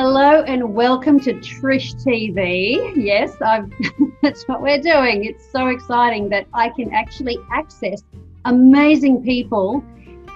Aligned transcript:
Hello 0.00 0.44
and 0.44 0.74
welcome 0.76 1.18
to 1.18 1.34
Trish 1.34 1.92
TV. 2.04 2.92
Yes, 2.94 3.34
that's 4.22 4.46
what 4.46 4.62
we're 4.62 4.80
doing. 4.80 5.24
It's 5.24 5.50
so 5.50 5.66
exciting 5.66 6.28
that 6.28 6.46
I 6.54 6.68
can 6.68 6.94
actually 6.94 7.36
access 7.52 8.04
amazing 8.44 9.24
people 9.24 9.82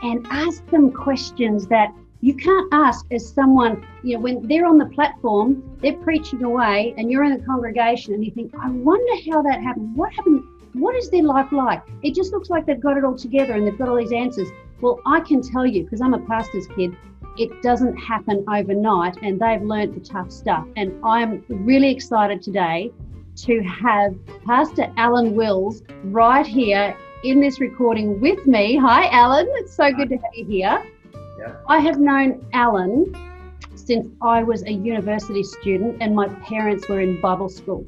and 0.03 0.27
ask 0.31 0.67
them 0.71 0.91
questions 0.91 1.69
that 1.69 1.95
you 2.23 2.35
can't 2.35 2.75
ask 2.75 3.07
as 3.13 3.33
someone, 3.33 3.87
you 4.03 4.17
know, 4.17 4.23
when 4.23 4.49
they're 4.49 4.67
on 4.67 4.79
the 4.79 4.87
platform, 4.87 5.79
they're 5.81 5.93
preaching 5.93 6.43
away 6.43 6.93
and 6.99 7.09
you're 7.09 7.23
in 7.23 7.39
the 7.39 7.47
congregation 7.47 8.15
and 8.15 8.25
you 8.25 8.33
think, 8.33 8.53
I 8.61 8.69
wonder 8.69 9.31
how 9.31 9.43
that 9.43 9.63
happened. 9.63 9.95
What 9.95 10.13
happened? 10.13 10.43
What 10.73 10.97
is 10.97 11.09
their 11.09 11.23
life 11.23 11.53
like? 11.53 11.85
It 12.03 12.17
just 12.17 12.33
looks 12.33 12.51
like 12.51 12.67
they've 12.67 12.81
got 12.81 12.97
it 12.97 13.05
all 13.05 13.17
together 13.17 13.53
and 13.53 13.65
they've 13.65 13.79
got 13.79 13.89
all 13.89 13.97
these 13.97 14.11
answers. 14.11 14.49
Well, 14.81 14.99
I 15.07 15.21
can 15.21 15.41
tell 15.41 15.65
you, 15.65 15.85
because 15.85 16.01
I'm 16.01 16.15
a 16.15 16.19
pastor's 16.27 16.67
kid, 16.67 16.97
it 17.39 17.63
doesn't 17.63 17.97
happen 17.97 18.45
overnight 18.49 19.17
and 19.23 19.41
they've 19.41 19.63
learned 19.63 19.95
the 19.95 20.01
tough 20.01 20.31
stuff. 20.31 20.67
And 20.77 20.93
I'm 21.05 21.45
really 21.49 21.91
excited 21.91 22.43
today 22.43 22.93
to 23.37 23.63
have 23.63 24.15
Pastor 24.45 24.93
Alan 24.97 25.35
Wills 25.35 25.83
right 26.05 26.47
here 26.47 26.97
in 27.25 27.41
this 27.41 27.61
recording 27.61 28.21
with 28.21 28.47
me. 28.47 28.77
Hi, 28.77 29.09
Alan. 29.09 29.47
It's 29.57 29.75
so 29.75 29.93
good 29.93 30.11
to 30.11 30.17
have 30.17 30.35
you 30.35 30.45
here. 30.45 30.83
Yeah. 31.39 31.57
I 31.69 31.79
have 31.79 31.99
known 31.99 32.45
Alan 32.53 33.17
since 33.75 34.09
I 34.21 34.43
was 34.43 34.63
a 34.65 34.73
university 34.73 35.43
student 35.43 36.03
and 36.03 36.15
my 36.15 36.29
parents 36.29 36.89
were 36.89 37.01
in 37.01 37.21
Bible 37.21 37.49
school. 37.49 37.87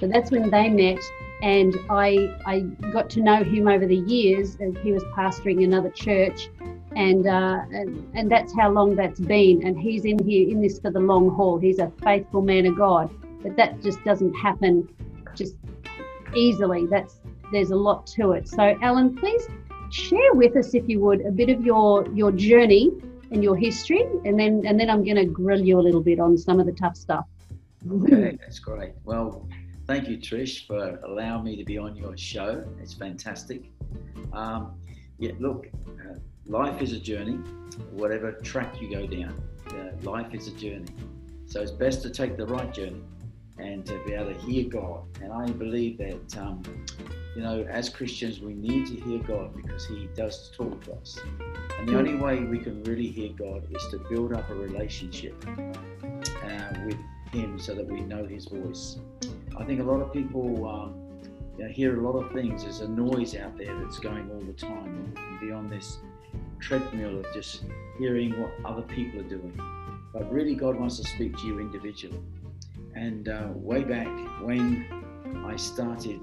So 0.00 0.06
that's 0.08 0.30
when 0.30 0.50
they 0.50 0.68
met 0.68 1.00
and 1.42 1.76
I 1.90 2.34
I 2.46 2.60
got 2.92 3.10
to 3.10 3.20
know 3.20 3.44
him 3.44 3.68
over 3.68 3.86
the 3.86 3.96
years 3.96 4.56
as 4.60 4.74
he 4.82 4.92
was 4.92 5.04
pastoring 5.16 5.62
another 5.62 5.90
church 5.90 6.48
and, 6.96 7.26
uh, 7.26 7.60
and 7.72 8.10
and 8.14 8.30
that's 8.30 8.54
how 8.54 8.70
long 8.70 8.96
that's 8.96 9.20
been. 9.20 9.66
And 9.66 9.78
he's 9.78 10.04
in 10.04 10.18
here 10.26 10.48
in 10.48 10.60
this 10.60 10.78
for 10.78 10.90
the 10.90 11.00
long 11.00 11.30
haul. 11.30 11.58
He's 11.58 11.78
a 11.78 11.90
faithful 12.02 12.42
man 12.42 12.66
of 12.66 12.76
God, 12.76 13.10
but 13.42 13.56
that 13.56 13.82
just 13.82 14.02
doesn't 14.04 14.34
happen 14.34 14.88
just 15.34 15.56
easily. 16.34 16.86
That's 16.86 17.20
there's 17.52 17.70
a 17.70 17.76
lot 17.76 18.06
to 18.08 18.32
it. 18.32 18.48
So, 18.48 18.76
Alan, 18.82 19.14
please 19.14 19.46
share 19.90 20.32
with 20.34 20.56
us, 20.56 20.74
if 20.74 20.88
you 20.88 21.00
would, 21.00 21.20
a 21.20 21.30
bit 21.30 21.50
of 21.50 21.64
your 21.64 22.08
your 22.14 22.32
journey 22.32 22.90
and 23.30 23.42
your 23.42 23.56
history, 23.56 24.04
and 24.24 24.38
then 24.38 24.62
and 24.66 24.78
then 24.78 24.90
I'm 24.90 25.04
going 25.04 25.16
to 25.16 25.26
grill 25.26 25.60
you 25.60 25.78
a 25.78 25.82
little 25.82 26.02
bit 26.02 26.18
on 26.18 26.36
some 26.36 26.60
of 26.60 26.66
the 26.66 26.72
tough 26.72 26.96
stuff. 26.96 27.26
Okay, 27.90 28.38
that's 28.40 28.58
great. 28.58 28.92
Well, 29.04 29.48
thank 29.86 30.08
you, 30.08 30.18
Trish, 30.18 30.66
for 30.66 30.98
allowing 31.04 31.44
me 31.44 31.56
to 31.56 31.64
be 31.64 31.78
on 31.78 31.96
your 31.96 32.16
show. 32.16 32.64
It's 32.80 32.94
fantastic. 32.94 33.64
Um, 34.32 34.74
yeah, 35.18 35.32
look, 35.38 35.66
uh, 35.88 36.14
life 36.46 36.82
is 36.82 36.92
a 36.92 36.98
journey, 36.98 37.38
whatever 37.90 38.32
track 38.32 38.80
you 38.80 38.90
go 38.90 39.06
down. 39.06 39.34
Uh, 39.68 39.92
life 40.02 40.34
is 40.34 40.48
a 40.48 40.52
journey. 40.52 40.86
So 41.46 41.60
it's 41.60 41.70
best 41.70 42.02
to 42.02 42.10
take 42.10 42.36
the 42.36 42.46
right 42.46 42.72
journey 42.72 43.02
and 43.58 43.84
to 43.86 44.02
be 44.04 44.12
able 44.14 44.34
to 44.34 44.40
hear 44.40 44.68
God. 44.68 45.04
And 45.20 45.32
I 45.32 45.46
believe 45.46 45.98
that, 45.98 46.38
um, 46.38 46.62
you 47.36 47.42
know, 47.42 47.64
as 47.68 47.88
Christians, 47.88 48.40
we 48.40 48.54
need 48.54 48.86
to 48.86 48.94
hear 48.94 49.18
God 49.20 49.54
because 49.54 49.86
He 49.86 50.08
does 50.14 50.50
talk 50.56 50.82
to 50.84 50.94
us. 50.94 51.18
And 51.78 51.88
the 51.88 51.98
only 51.98 52.14
way 52.14 52.40
we 52.40 52.58
can 52.58 52.82
really 52.84 53.08
hear 53.08 53.30
God 53.32 53.66
is 53.70 53.86
to 53.90 53.98
build 54.10 54.32
up 54.32 54.48
a 54.50 54.54
relationship 54.54 55.34
uh, 55.48 56.72
with 56.86 56.98
Him 57.32 57.58
so 57.58 57.74
that 57.74 57.86
we 57.86 58.00
know 58.00 58.26
His 58.26 58.46
voice. 58.46 58.98
I 59.58 59.64
think 59.64 59.80
a 59.80 59.84
lot 59.84 60.00
of 60.00 60.12
people 60.12 60.66
um, 60.68 60.94
you 61.58 61.64
know, 61.64 61.70
hear 61.70 61.98
a 61.98 62.02
lot 62.02 62.18
of 62.18 62.32
things. 62.32 62.64
There's 62.64 62.80
a 62.80 62.88
noise 62.88 63.36
out 63.36 63.56
there 63.56 63.78
that's 63.80 63.98
going 63.98 64.30
all 64.30 64.40
the 64.40 64.54
time, 64.54 65.14
and 65.16 65.40
be 65.40 65.52
on 65.52 65.68
this 65.68 65.98
treadmill 66.60 67.20
of 67.20 67.26
just 67.32 67.64
hearing 67.98 68.40
what 68.40 68.52
other 68.64 68.82
people 68.82 69.20
are 69.20 69.28
doing. 69.28 69.58
But 70.12 70.30
really, 70.30 70.54
God 70.54 70.76
wants 70.76 70.98
to 70.98 71.04
speak 71.04 71.36
to 71.38 71.46
you 71.46 71.60
individually. 71.60 72.20
And 72.94 73.28
uh, 73.28 73.48
way 73.54 73.82
back 73.82 74.08
when 74.42 74.86
I 75.46 75.56
started 75.56 76.20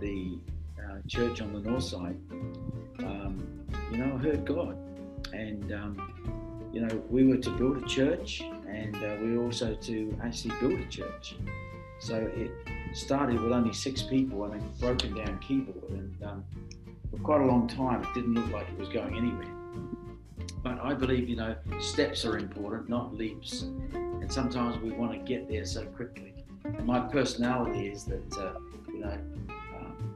the 0.00 0.38
uh, 0.78 0.98
church 1.06 1.40
on 1.40 1.52
the 1.52 1.60
north 1.60 1.84
side, 1.84 2.16
um, 3.00 3.66
you 3.90 3.98
know, 3.98 4.14
I 4.14 4.18
heard 4.18 4.44
God. 4.44 4.76
And, 5.32 5.72
um, 5.72 6.70
you 6.72 6.80
know, 6.80 7.02
we 7.10 7.26
were 7.26 7.36
to 7.36 7.50
build 7.50 7.82
a 7.82 7.86
church 7.86 8.42
and 8.68 8.96
uh, 8.96 9.16
we 9.22 9.36
were 9.36 9.44
also 9.44 9.74
to 9.74 10.18
actually 10.22 10.54
build 10.60 10.80
a 10.80 10.86
church. 10.86 11.36
So 11.98 12.16
it 12.16 12.50
started 12.94 13.40
with 13.40 13.52
only 13.52 13.72
six 13.72 14.02
people 14.02 14.44
and 14.44 14.62
a 14.62 14.80
broken 14.80 15.14
down 15.14 15.38
keyboard. 15.38 15.90
And 15.90 16.22
um, 16.22 16.44
for 17.10 17.18
quite 17.18 17.40
a 17.40 17.44
long 17.44 17.68
time, 17.68 18.02
it 18.02 18.14
didn't 18.14 18.34
look 18.34 18.50
like 18.50 18.68
it 18.68 18.78
was 18.78 18.88
going 18.88 19.16
anywhere. 19.16 19.52
But 20.62 20.80
I 20.82 20.94
believe, 20.94 21.28
you 21.28 21.36
know, 21.36 21.54
steps 21.78 22.24
are 22.24 22.38
important, 22.38 22.88
not 22.88 23.14
leaps. 23.14 23.62
And 23.92 24.32
sometimes 24.32 24.82
we 24.82 24.90
want 24.90 25.12
to 25.12 25.18
get 25.18 25.48
there 25.48 25.64
so 25.64 25.84
quickly. 25.84 26.34
And 26.64 26.84
my 26.84 27.00
personality 27.00 27.88
is 27.88 28.04
that, 28.04 28.38
uh, 28.38 28.58
you 28.88 29.00
know, 29.00 29.18
um, 29.76 30.14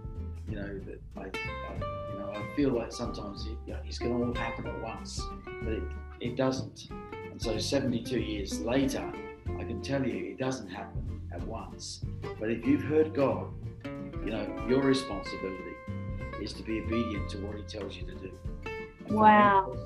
you 0.49 0.57
know 0.57 0.81
that 0.81 1.01
I, 1.17 1.21
I, 1.21 1.75
you 2.13 2.19
know, 2.19 2.33
I 2.35 2.57
feel 2.57 2.71
like 2.71 2.91
sometimes 2.91 3.47
it, 3.47 3.57
you 3.67 3.75
know, 3.75 3.79
it's 3.87 3.99
going 3.99 4.19
to 4.19 4.27
all 4.27 4.35
happen 4.35 4.67
at 4.67 4.83
once, 4.83 5.23
but 5.63 5.73
it, 5.73 5.83
it 6.21 6.37
doesn't. 6.37 6.89
And 7.31 7.41
so 7.41 7.57
72 7.57 8.19
years 8.19 8.61
later, 8.61 9.13
I 9.59 9.65
can 9.65 9.81
tell 9.83 10.05
you 10.05 10.33
it 10.33 10.39
doesn't 10.39 10.69
happen 10.69 11.21
at 11.33 11.47
once. 11.47 12.05
But 12.41 12.51
if 12.51 12.67
you've 12.67 12.83
heard 12.83 13.15
God, 13.15 13.49
you 14.25 14.33
know, 14.33 14.67
your 14.69 14.83
responsibility 14.83 15.70
is 16.43 16.53
to 16.55 16.63
be 16.63 16.81
obedient 16.81 17.29
to 17.31 17.39
what 17.39 17.57
He 17.57 17.63
tells 17.63 17.97
you 17.97 18.07
to 18.07 18.15
do. 18.15 18.33
Wow. 19.09 19.77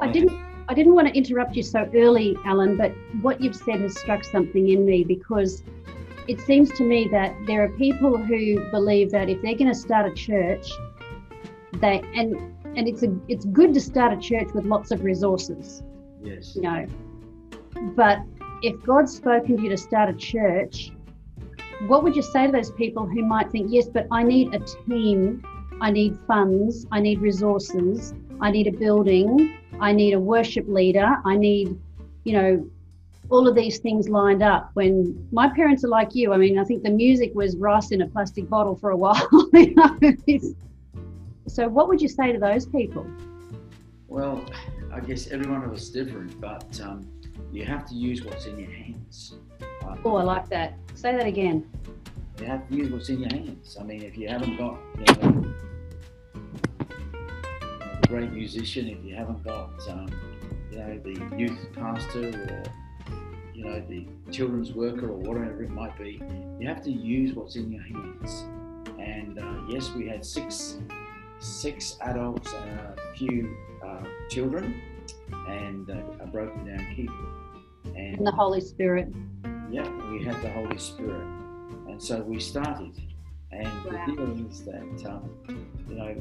I 0.00 0.08
didn't 0.08 0.38
I 0.68 0.74
didn't 0.74 0.94
want 0.94 1.08
to 1.08 1.14
interrupt 1.14 1.56
you 1.56 1.62
so 1.62 1.88
early, 1.94 2.36
Alan, 2.44 2.76
but 2.76 2.92
what 3.22 3.40
you've 3.40 3.56
said 3.56 3.80
has 3.80 3.98
struck 3.98 4.22
something 4.22 4.68
in 4.68 4.84
me 4.84 5.02
because 5.02 5.62
it 6.26 6.42
seems 6.42 6.70
to 6.72 6.84
me 6.84 7.08
that 7.10 7.34
there 7.46 7.64
are 7.64 7.70
people 7.70 8.18
who 8.18 8.70
believe 8.70 9.10
that 9.12 9.30
if 9.30 9.40
they're 9.40 9.54
going 9.54 9.72
to 9.72 9.74
start 9.74 10.06
a 10.06 10.14
church, 10.14 10.70
they 11.80 12.02
and 12.14 12.36
and 12.76 12.86
it's 12.86 13.02
a 13.02 13.16
it's 13.28 13.46
good 13.46 13.72
to 13.74 13.80
start 13.80 14.12
a 14.12 14.20
church 14.20 14.48
with 14.54 14.66
lots 14.66 14.90
of 14.90 15.02
resources. 15.04 15.82
Yes. 16.22 16.54
You 16.54 16.62
know. 16.62 16.86
But 17.96 18.18
if 18.62 18.80
God's 18.82 19.16
spoken 19.16 19.56
to 19.56 19.62
you 19.62 19.70
to 19.70 19.76
start 19.76 20.10
a 20.10 20.14
church, 20.14 20.90
what 21.86 22.02
would 22.02 22.16
you 22.16 22.22
say 22.22 22.46
to 22.46 22.52
those 22.52 22.70
people 22.72 23.06
who 23.06 23.24
might 23.24 23.50
think, 23.50 23.68
yes, 23.70 23.88
but 23.88 24.06
I 24.10 24.22
need 24.22 24.54
a 24.54 24.58
team, 24.58 25.42
I 25.80 25.90
need 25.90 26.18
funds, 26.26 26.86
I 26.90 27.00
need 27.00 27.20
resources, 27.20 28.14
I 28.40 28.50
need 28.50 28.66
a 28.66 28.72
building, 28.72 29.56
I 29.80 29.92
need 29.92 30.14
a 30.14 30.20
worship 30.20 30.66
leader, 30.68 31.16
I 31.24 31.36
need, 31.36 31.78
you 32.24 32.32
know, 32.32 32.68
all 33.30 33.46
of 33.46 33.54
these 33.54 33.78
things 33.78 34.08
lined 34.08 34.42
up. 34.42 34.70
When 34.74 35.28
my 35.30 35.48
parents 35.54 35.84
are 35.84 35.88
like 35.88 36.14
you, 36.14 36.32
I 36.32 36.36
mean, 36.36 36.58
I 36.58 36.64
think 36.64 36.82
the 36.82 36.90
music 36.90 37.32
was 37.34 37.56
rice 37.56 37.92
in 37.92 38.02
a 38.02 38.08
plastic 38.08 38.48
bottle 38.48 38.74
for 38.74 38.90
a 38.90 38.96
while. 38.96 39.28
so, 41.46 41.68
what 41.68 41.88
would 41.88 42.00
you 42.00 42.08
say 42.08 42.32
to 42.32 42.38
those 42.38 42.66
people? 42.66 43.06
Well, 44.08 44.44
I 44.92 45.00
guess 45.00 45.28
every 45.28 45.46
one 45.48 45.62
of 45.62 45.72
us 45.72 45.82
is 45.82 45.90
different, 45.90 46.40
but 46.40 46.80
um, 46.80 47.06
you 47.52 47.64
have 47.66 47.86
to 47.88 47.94
use 47.94 48.24
what's 48.24 48.46
in 48.46 48.58
your 48.58 48.70
hands. 48.70 49.34
Uh, 49.84 49.96
Oh, 50.04 50.16
I 50.16 50.22
like 50.22 50.48
that. 50.48 50.78
Say 50.98 51.12
that 51.12 51.26
again. 51.26 51.64
you 52.40 52.46
have 52.46 52.68
to 52.68 52.74
use 52.74 52.90
what's 52.90 53.08
in 53.08 53.20
your 53.20 53.30
hands. 53.30 53.76
I 53.80 53.84
mean, 53.84 54.02
if 54.02 54.18
you 54.18 54.28
haven't 54.28 54.56
got 54.56 54.80
you 54.98 55.14
know, 55.22 55.54
a 58.02 58.06
great 58.08 58.32
musician, 58.32 58.88
if 58.88 59.04
you 59.04 59.14
haven't 59.14 59.44
got 59.44 59.70
um, 59.88 60.08
you 60.72 60.78
know 60.80 60.98
the 60.98 61.36
youth 61.36 61.68
pastor 61.72 62.30
or 62.30 62.64
you 63.54 63.64
know 63.64 63.80
the 63.88 64.08
children's 64.32 64.72
worker 64.72 65.08
or 65.10 65.18
whatever 65.18 65.62
it 65.62 65.70
might 65.70 65.96
be, 65.96 66.20
you 66.58 66.66
have 66.66 66.82
to 66.82 66.90
use 66.90 67.32
what's 67.32 67.54
in 67.54 67.70
your 67.70 67.82
hands. 67.82 68.46
And 68.98 69.38
uh, 69.38 69.60
yes, 69.68 69.92
we 69.92 70.08
had 70.08 70.26
six 70.26 70.78
six 71.38 71.96
adults 72.00 72.52
and 72.52 72.80
a 72.80 72.96
few 73.14 73.56
uh, 73.86 74.02
children 74.30 74.82
and 75.46 75.88
uh, 75.90 76.24
a 76.24 76.26
broken 76.26 76.66
down 76.66 76.92
keyboard. 76.96 77.96
And 77.96 78.26
the 78.26 78.32
Holy 78.32 78.60
Spirit. 78.60 79.06
Yeah, 79.70 79.88
we 80.10 80.24
had 80.24 80.40
the 80.42 80.50
Holy 80.50 80.78
Spirit, 80.78 81.26
and 81.88 82.02
so 82.02 82.22
we 82.22 82.40
started. 82.40 82.92
And 83.50 83.66
Wow. 83.84 84.04
the 84.06 84.12
deal 84.12 84.46
is 84.46 84.62
that 84.64 85.06
um, 85.10 85.30
you 85.88 85.94
know 85.96 86.16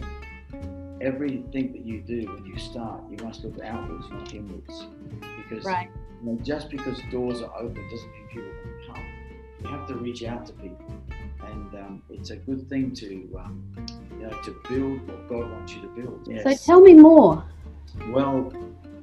everything 1.01 1.71
that 1.73 1.85
you 1.85 2.01
do 2.01 2.25
when 2.33 2.45
you 2.45 2.57
start, 2.57 3.01
you 3.09 3.17
must 3.23 3.44
look 3.44 3.59
outwards, 3.63 4.09
not 4.09 4.33
inwards, 4.33 4.88
because 5.38 5.65
Right. 5.65 5.89
you 6.23 6.31
know, 6.31 6.39
just 6.41 6.69
because 6.69 6.99
doors 7.11 7.41
are 7.41 7.53
open 7.57 7.81
doesn't 7.89 8.11
mean 8.11 8.27
people 8.29 8.49
can 8.63 8.94
come. 8.95 9.05
You 9.63 9.67
have 9.69 9.88
to 9.88 9.95
reach 9.95 10.23
out 10.23 10.45
to 10.47 10.53
people, 10.53 10.85
and 11.45 11.75
um, 11.75 12.01
it's 12.09 12.29
a 12.31 12.38
good 12.38 12.67
thing 12.69 12.94
to 12.95 13.39
um, 13.39 13.63
you 14.19 14.27
know 14.27 14.41
to 14.44 14.55
build 14.69 15.07
what 15.07 15.27
God 15.29 15.51
wants 15.51 15.73
you 15.73 15.81
to 15.81 15.88
build. 15.89 16.27
So 16.44 16.53
tell 16.55 16.81
me 16.81 16.94
more. 16.94 17.44
Well, 18.09 18.51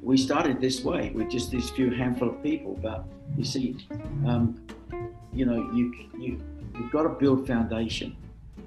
we 0.05 0.19
started 0.19 0.61
this 0.61 0.85
way 0.85 1.11
with 1.15 1.31
just 1.31 1.51
these 1.51 1.71
few 1.71 1.91
handful 1.91 2.29
of 2.29 2.43
people, 2.43 2.79
but 2.83 3.07
you 3.39 3.45
see, 3.45 3.77
um, 4.27 4.61
you 5.33 5.47
know, 5.47 5.71
you 5.73 5.93
you 6.19 6.41
you've 6.79 6.93
got 6.93 7.05
to 7.05 7.09
build 7.09 7.47
foundation. 7.47 8.15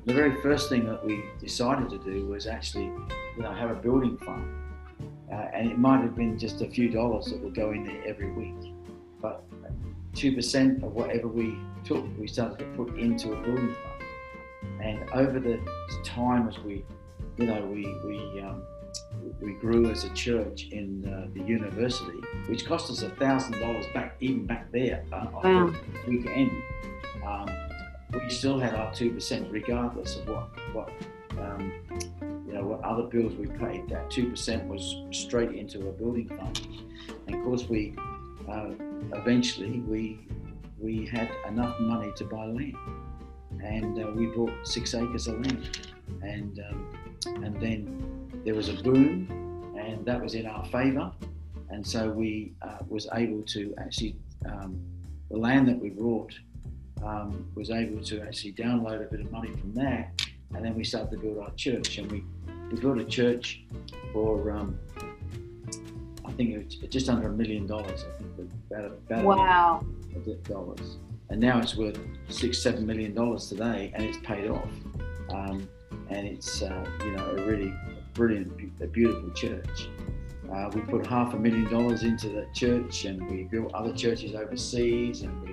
The 0.06 0.13
very 0.13 0.42
first 0.42 0.69
thing 0.69 0.86
that 0.86 1.06
we 1.06 1.24
decided 1.39 1.89
to 1.92 2.00
do 2.00 2.25
was 2.25 2.48
actually, 2.48 2.86
you 2.86 3.44
know, 3.44 3.54
have 3.54 3.69
a 3.69 3.75
building 3.75 4.18
fund, 4.18 4.45
uh, 5.31 5.36
and 5.54 5.69
it 5.72 5.78
might 5.78 6.01
have 6.01 6.16
been 6.16 6.39
just 6.39 6.62
a 6.62 6.69
few 6.69 6.89
dollars 6.89 7.25
that 7.28 7.39
would 7.44 7.54
go 7.54 7.72
in 7.72 7.84
there 7.84 8.01
every 8.06 8.31
week. 8.31 8.74
but 9.22 9.44
two 10.13 10.34
percent 10.34 10.84
of 10.84 10.94
whatever 10.94 11.28
we 11.28 11.56
took, 11.86 12.04
we 12.18 12.28
started 12.28 12.57
to 12.57 12.66
put 12.75 12.98
into 12.98 13.34
a 13.34 13.42
building 13.44 13.75
fund. 13.84 14.81
And 14.81 15.10
over 15.12 15.39
the 15.39 15.60
time 16.04 16.48
as 16.48 16.57
we, 16.60 16.84
you 17.38 17.45
know, 17.45 17.63
we 17.66 17.84
we 18.06 18.42
um, 18.42 18.63
we 19.41 19.53
grew 19.53 19.89
as 19.89 20.03
a 20.03 20.09
church 20.09 20.67
in 20.71 21.05
uh, 21.07 21.27
the 21.33 21.43
university, 21.43 22.19
which 22.47 22.65
cost 22.65 22.89
us 22.89 23.01
a 23.01 23.09
thousand 23.11 23.59
dollars 23.59 23.85
back, 23.93 24.15
even 24.19 24.45
back 24.45 24.71
there, 24.71 25.03
uh, 25.11 25.27
wow. 25.31 25.73
weekend. 26.07 26.51
Um, 27.25 27.49
we 28.13 28.29
still 28.29 28.59
had 28.59 28.73
our 28.73 28.93
two 28.93 29.11
percent, 29.11 29.47
regardless 29.51 30.15
of 30.17 30.27
what 30.27 30.49
what 30.73 30.89
um, 31.39 31.71
you 32.21 32.53
know 32.53 32.63
what 32.63 32.81
other 32.83 33.03
bills 33.03 33.33
we 33.35 33.47
paid. 33.47 33.87
That 33.89 34.09
two 34.09 34.29
percent 34.29 34.67
was 34.67 35.03
straight 35.11 35.51
into 35.51 35.87
a 35.89 35.91
building 35.91 36.29
fund, 36.29 36.67
and 37.27 37.35
of 37.35 37.43
course 37.43 37.67
we 37.67 37.95
uh, 38.49 38.69
eventually 39.13 39.79
we 39.79 40.19
we 40.79 41.05
had 41.05 41.29
enough 41.47 41.79
money 41.79 42.11
to 42.15 42.25
buy 42.25 42.45
land, 42.45 42.75
and 43.63 44.03
uh, 44.03 44.11
we 44.11 44.27
bought 44.27 44.53
six 44.63 44.93
acres 44.93 45.27
of 45.27 45.39
land, 45.41 45.87
and 46.21 46.59
um, 46.71 47.43
and 47.43 47.61
then 47.61 48.16
there 48.47 48.55
was 48.55 48.69
a 48.69 48.81
boom, 48.81 49.27
and 49.77 50.05
that 50.05 50.21
was 50.23 50.33
in 50.33 50.45
our 50.45 50.63
favour, 50.67 51.11
and 51.69 51.85
so 51.85 52.09
we 52.09 52.53
uh, 52.61 52.77
was 52.88 53.05
able 53.13 53.41
to 53.41 53.75
actually 53.77 54.15
um, 54.45 54.81
the 55.29 55.38
land 55.38 55.67
that 55.67 55.77
we 55.77 55.89
bought 55.89 56.33
um, 57.03 57.45
was 57.55 57.71
able 57.71 58.01
to 58.01 58.21
actually 58.21 58.53
download 58.53 59.05
a 59.05 59.11
bit 59.11 59.19
of 59.19 59.29
money 59.33 59.51
from 59.51 59.73
that, 59.73 60.25
and 60.55 60.63
then 60.63 60.75
we 60.75 60.85
started 60.85 61.11
to 61.11 61.17
build 61.17 61.39
our 61.39 61.51
church, 61.55 61.97
and 61.97 62.09
we 62.09 62.23
we 62.71 62.79
built 62.79 62.97
a 62.99 63.03
church 63.03 63.65
for 64.13 64.50
um, 64.51 64.79
I 66.23 66.31
think 66.31 66.51
it 66.51 66.57
was 66.65 66.75
just 66.89 67.09
under 67.09 67.27
a 67.27 67.33
million 67.33 67.67
dollars. 67.67 68.05
I 68.05 68.17
think 68.17 68.50
about, 68.71 68.85
about 69.09 69.25
wow 69.25 69.83
dollars, 70.45 71.00
and 71.29 71.41
now 71.41 71.59
it's 71.59 71.75
worth 71.75 72.00
six, 72.29 72.63
seven 72.63 72.88
million 72.88 73.13
dollars 73.13 73.50
today, 73.50 73.91
and 73.93 74.05
it's 74.05 74.19
paid 74.19 74.50
off. 74.50 74.69
Um, 75.31 75.67
and 76.09 76.25
it's 76.25 76.61
uh, 76.61 76.85
you 77.03 77.11
know 77.11 77.25
a 77.31 77.45
really 77.45 77.73
brilliant, 78.17 78.51
a 78.81 78.87
beautiful 78.87 79.29
church. 79.29 79.89
Uh, 80.51 80.69
we 80.73 80.81
put 80.81 81.05
half 81.05 81.35
a 81.35 81.37
million 81.37 81.69
dollars 81.69 82.01
into 82.01 82.29
the 82.29 82.47
church, 82.53 83.05
and 83.05 83.29
we 83.29 83.43
built 83.43 83.71
other 83.73 83.93
churches 83.93 84.33
overseas, 84.33 85.21
and 85.21 85.41
we, 85.43 85.51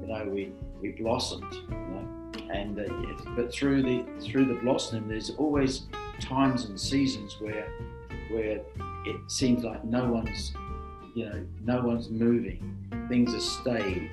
you 0.00 0.06
know, 0.06 0.24
we 0.24 0.52
we 0.80 0.92
blossomed, 0.92 1.52
you 1.52 1.76
know. 1.76 2.08
And 2.50 2.80
uh, 2.80 3.34
but 3.36 3.52
through 3.52 3.82
the 3.82 4.06
through 4.22 4.46
the 4.46 4.54
blossoming, 4.54 5.06
there's 5.08 5.30
always 5.30 5.82
times 6.20 6.64
and 6.64 6.80
seasons 6.80 7.36
where 7.40 7.68
where 8.30 8.60
it 9.04 9.16
seems 9.26 9.62
like 9.62 9.84
no 9.84 10.08
one's 10.08 10.52
you 11.14 11.26
know 11.26 11.46
no 11.64 11.80
one's 11.80 12.10
moving 12.10 12.60
things 13.08 13.34
are 13.34 13.40
stayed 13.40 14.10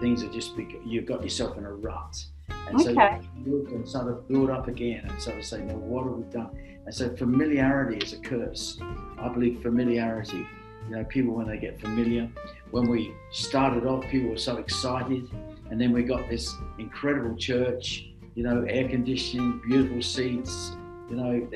things 0.00 0.22
are 0.22 0.30
just 0.30 0.52
you've 0.84 1.06
got 1.06 1.22
yourself 1.22 1.56
in 1.56 1.64
a 1.64 1.72
rut 1.72 2.24
and 2.48 2.80
okay. 2.80 2.94
so 2.94 3.20
you 3.44 3.58
look 3.58 3.70
and 3.70 3.88
sort 3.88 4.08
of 4.08 4.26
build 4.28 4.50
up 4.50 4.68
again 4.68 5.04
and 5.06 5.22
sort 5.22 5.38
of 5.38 5.44
say 5.44 5.62
now 5.62 5.74
what 5.74 6.04
have 6.04 6.14
we 6.14 6.22
done 6.24 6.50
and 6.84 6.94
so 6.94 7.14
familiarity 7.16 7.98
is 7.98 8.12
a 8.12 8.18
curse 8.18 8.78
i 9.18 9.28
believe 9.28 9.60
familiarity 9.62 10.46
you 10.88 10.96
know 10.96 11.04
people 11.04 11.34
when 11.34 11.46
they 11.46 11.58
get 11.58 11.80
familiar 11.80 12.28
when 12.70 12.88
we 12.88 13.12
started 13.30 13.86
off 13.86 14.04
people 14.08 14.30
were 14.30 14.36
so 14.36 14.56
excited 14.56 15.28
and 15.70 15.80
then 15.80 15.92
we 15.92 16.02
got 16.02 16.28
this 16.28 16.54
incredible 16.78 17.36
church 17.36 18.08
you 18.34 18.42
know 18.42 18.64
air 18.68 18.88
conditioning 18.88 19.60
beautiful 19.66 20.02
seats 20.02 20.76
you 21.08 21.16
know, 21.16 21.48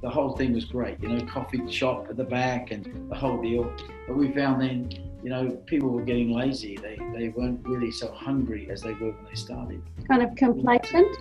the 0.00 0.08
whole 0.08 0.36
thing 0.36 0.54
was 0.54 0.64
great. 0.64 1.00
You 1.00 1.08
know, 1.08 1.26
coffee 1.26 1.70
shop 1.70 2.06
at 2.08 2.16
the 2.16 2.24
back 2.24 2.70
and 2.70 3.10
the 3.10 3.14
whole 3.14 3.40
deal. 3.42 3.70
But 4.06 4.16
we 4.16 4.32
found 4.32 4.62
then, 4.62 4.90
you 5.24 5.30
know, 5.30 5.50
people 5.64 5.88
were 5.88 6.02
getting 6.02 6.32
lazy. 6.32 6.76
They 6.76 6.98
they 7.16 7.30
weren't 7.30 7.66
really 7.66 7.90
so 7.90 8.12
hungry 8.12 8.68
as 8.70 8.82
they 8.82 8.92
were 8.92 9.12
when 9.12 9.24
they 9.24 9.34
started. 9.34 9.82
Kind 10.06 10.22
of 10.22 10.36
complacent. 10.36 11.16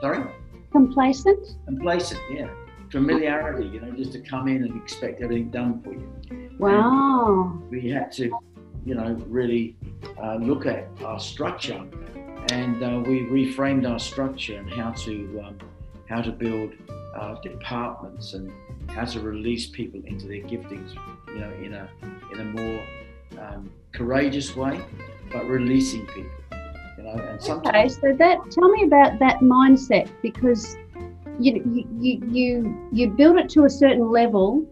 Sorry. 0.00 0.24
Complacent. 0.72 1.38
Complacent, 1.64 2.20
yeah. 2.32 2.48
Familiarity, 2.90 3.68
you 3.68 3.80
know, 3.80 3.92
just 3.92 4.12
to 4.12 4.18
come 4.18 4.48
in 4.48 4.64
and 4.64 4.76
expect 4.82 5.22
everything 5.22 5.50
done 5.50 5.80
for 5.82 5.92
you. 5.92 6.50
Wow. 6.58 7.60
And 7.60 7.70
we 7.70 7.90
had 7.90 8.10
to, 8.12 8.36
you 8.84 8.96
know, 8.96 9.14
really 9.28 9.76
uh, 10.20 10.34
look 10.34 10.66
at 10.66 10.88
our 11.04 11.20
structure, 11.20 11.80
and 12.50 12.82
uh, 12.82 13.08
we 13.08 13.20
reframed 13.20 13.88
our 13.88 14.00
structure 14.00 14.58
and 14.58 14.68
how 14.68 14.90
to 14.90 15.44
um, 15.46 15.58
how 16.08 16.20
to 16.20 16.32
build 16.32 16.72
uh, 17.14 17.40
departments 17.40 18.34
and 18.34 18.52
how 18.88 19.04
to 19.04 19.20
release 19.20 19.68
people 19.68 20.00
into 20.06 20.26
their 20.26 20.42
giftings, 20.42 20.94
you 21.28 21.38
know, 21.38 21.52
in 21.62 21.72
a 21.74 21.88
in 22.32 22.40
a 22.40 22.44
more 22.44 22.84
um, 23.38 23.70
courageous 23.92 24.54
way, 24.56 24.80
but 25.32 25.46
releasing 25.46 26.06
people, 26.06 26.30
you 26.98 27.04
know. 27.04 27.12
And 27.12 27.42
sometimes. 27.42 27.68
Okay, 27.68 27.88
so 27.88 28.16
that 28.16 28.50
tell 28.50 28.68
me 28.68 28.84
about 28.84 29.18
that 29.18 29.40
mindset 29.40 30.08
because 30.22 30.76
you 31.38 31.88
you 32.00 32.20
you 32.30 32.88
you 32.92 33.10
build 33.10 33.38
it 33.38 33.48
to 33.50 33.64
a 33.64 33.70
certain 33.70 34.10
level. 34.10 34.66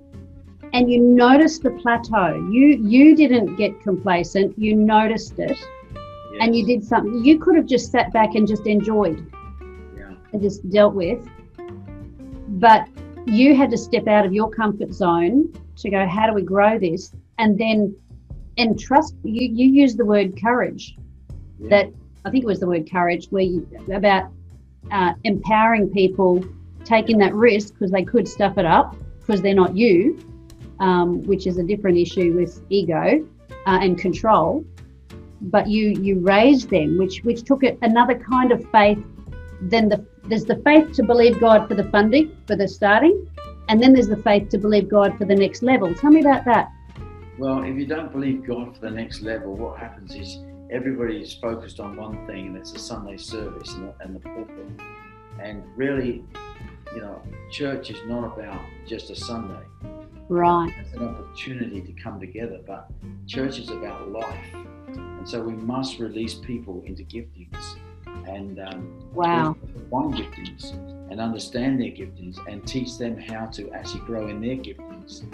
And 0.74 0.90
you 0.90 1.02
notice 1.02 1.58
the 1.58 1.70
plateau. 1.72 2.34
You 2.50 2.68
you 2.82 3.14
didn't 3.14 3.56
get 3.56 3.78
complacent. 3.82 4.58
You 4.58 4.74
noticed 4.74 5.38
it, 5.38 5.58
yes. 5.58 6.38
and 6.40 6.56
you 6.56 6.64
did 6.64 6.82
something. 6.82 7.22
You 7.22 7.38
could 7.38 7.56
have 7.56 7.66
just 7.66 7.92
sat 7.92 8.10
back 8.14 8.36
and 8.36 8.48
just 8.48 8.66
enjoyed, 8.66 9.30
yeah. 9.94 10.14
and 10.32 10.40
just 10.40 10.66
dealt 10.70 10.94
with 10.94 11.28
but 12.62 12.86
you 13.26 13.54
had 13.56 13.70
to 13.70 13.78
step 13.78 14.06
out 14.06 14.26
of 14.26 14.32
your 14.32 14.50
comfort 14.50 14.92
zone 14.92 15.52
to 15.76 15.90
go, 15.90 16.06
how 16.06 16.26
do 16.26 16.32
we 16.32 16.42
grow 16.42 16.78
this? 16.78 17.12
And 17.38 17.58
then 17.58 17.94
and 18.58 18.78
trust 18.78 19.14
you 19.24 19.48
you 19.48 19.66
use 19.82 19.96
the 19.96 20.04
word 20.04 20.40
courage. 20.40 20.96
Yeah. 21.58 21.68
That 21.70 21.92
I 22.24 22.30
think 22.30 22.44
it 22.44 22.46
was 22.46 22.60
the 22.60 22.66
word 22.66 22.90
courage 22.90 23.26
where 23.30 23.42
you 23.42 23.66
about 23.92 24.30
uh, 24.90 25.14
empowering 25.24 25.90
people 25.90 26.44
taking 26.84 27.18
that 27.18 27.34
risk 27.34 27.74
because 27.74 27.90
they 27.90 28.04
could 28.04 28.26
stuff 28.26 28.58
it 28.58 28.64
up 28.64 28.96
because 29.20 29.40
they're 29.40 29.54
not 29.54 29.76
you, 29.76 30.18
um, 30.80 31.22
which 31.22 31.46
is 31.46 31.58
a 31.58 31.62
different 31.62 31.96
issue 31.96 32.32
with 32.34 32.60
ego 32.70 33.26
uh, 33.66 33.78
and 33.80 33.98
control. 33.98 34.64
But 35.40 35.68
you 35.68 35.90
you 35.90 36.20
raised 36.20 36.70
them, 36.70 36.98
which 36.98 37.20
which 37.24 37.42
took 37.44 37.64
it 37.64 37.78
another 37.82 38.14
kind 38.14 38.52
of 38.52 38.68
faith 38.70 38.98
than 39.60 39.88
the 39.88 40.04
there's 40.24 40.44
the 40.44 40.56
faith 40.56 40.92
to 40.92 41.02
believe 41.02 41.40
God 41.40 41.68
for 41.68 41.74
the 41.74 41.84
funding, 41.84 42.36
for 42.46 42.54
the 42.54 42.68
starting, 42.68 43.28
and 43.68 43.82
then 43.82 43.92
there's 43.92 44.08
the 44.08 44.16
faith 44.16 44.48
to 44.50 44.58
believe 44.58 44.88
God 44.88 45.18
for 45.18 45.24
the 45.24 45.34
next 45.34 45.62
level. 45.62 45.92
Tell 45.94 46.10
me 46.10 46.20
about 46.20 46.44
that. 46.44 46.70
Well, 47.42 47.64
if 47.64 47.74
you 47.76 47.86
don't 47.86 48.12
believe 48.12 48.46
God 48.46 48.72
for 48.72 48.82
the 48.82 48.90
next 48.92 49.22
level, 49.22 49.56
what 49.56 49.76
happens 49.76 50.14
is 50.14 50.38
everybody 50.70 51.20
is 51.20 51.34
focused 51.34 51.80
on 51.80 51.96
one 51.96 52.24
thing, 52.24 52.46
and 52.46 52.56
it's 52.56 52.72
a 52.72 52.78
Sunday 52.78 53.16
service 53.16 53.74
and 53.74 53.88
the, 53.88 53.94
and 53.98 54.14
the 54.14 54.20
pulpit. 54.20 54.80
And 55.42 55.64
really, 55.74 56.24
you 56.94 57.00
know, 57.00 57.20
church 57.50 57.90
is 57.90 57.98
not 58.06 58.26
about 58.26 58.60
just 58.86 59.10
a 59.10 59.16
Sunday. 59.16 59.58
Right. 60.28 60.72
It's 60.78 60.92
an 60.92 61.08
opportunity 61.08 61.80
to 61.80 61.92
come 62.00 62.20
together, 62.20 62.60
but 62.64 62.88
church 63.26 63.58
is 63.58 63.70
about 63.70 64.08
life. 64.08 64.54
And 64.86 65.28
so 65.28 65.42
we 65.42 65.54
must 65.54 65.98
release 65.98 66.34
people 66.34 66.80
into 66.86 67.02
giftings 67.02 67.74
and 68.28 68.60
um, 68.60 69.02
wow. 69.12 69.56
one 69.90 70.12
giftings 70.12 70.70
and 71.10 71.20
understand 71.20 71.80
their 71.80 71.90
giftings 71.90 72.38
and 72.46 72.64
teach 72.64 72.98
them 72.98 73.18
how 73.18 73.46
to 73.46 73.68
actually 73.72 74.02
grow 74.02 74.28
in 74.28 74.40
their 74.40 74.54
giftings. 74.54 75.24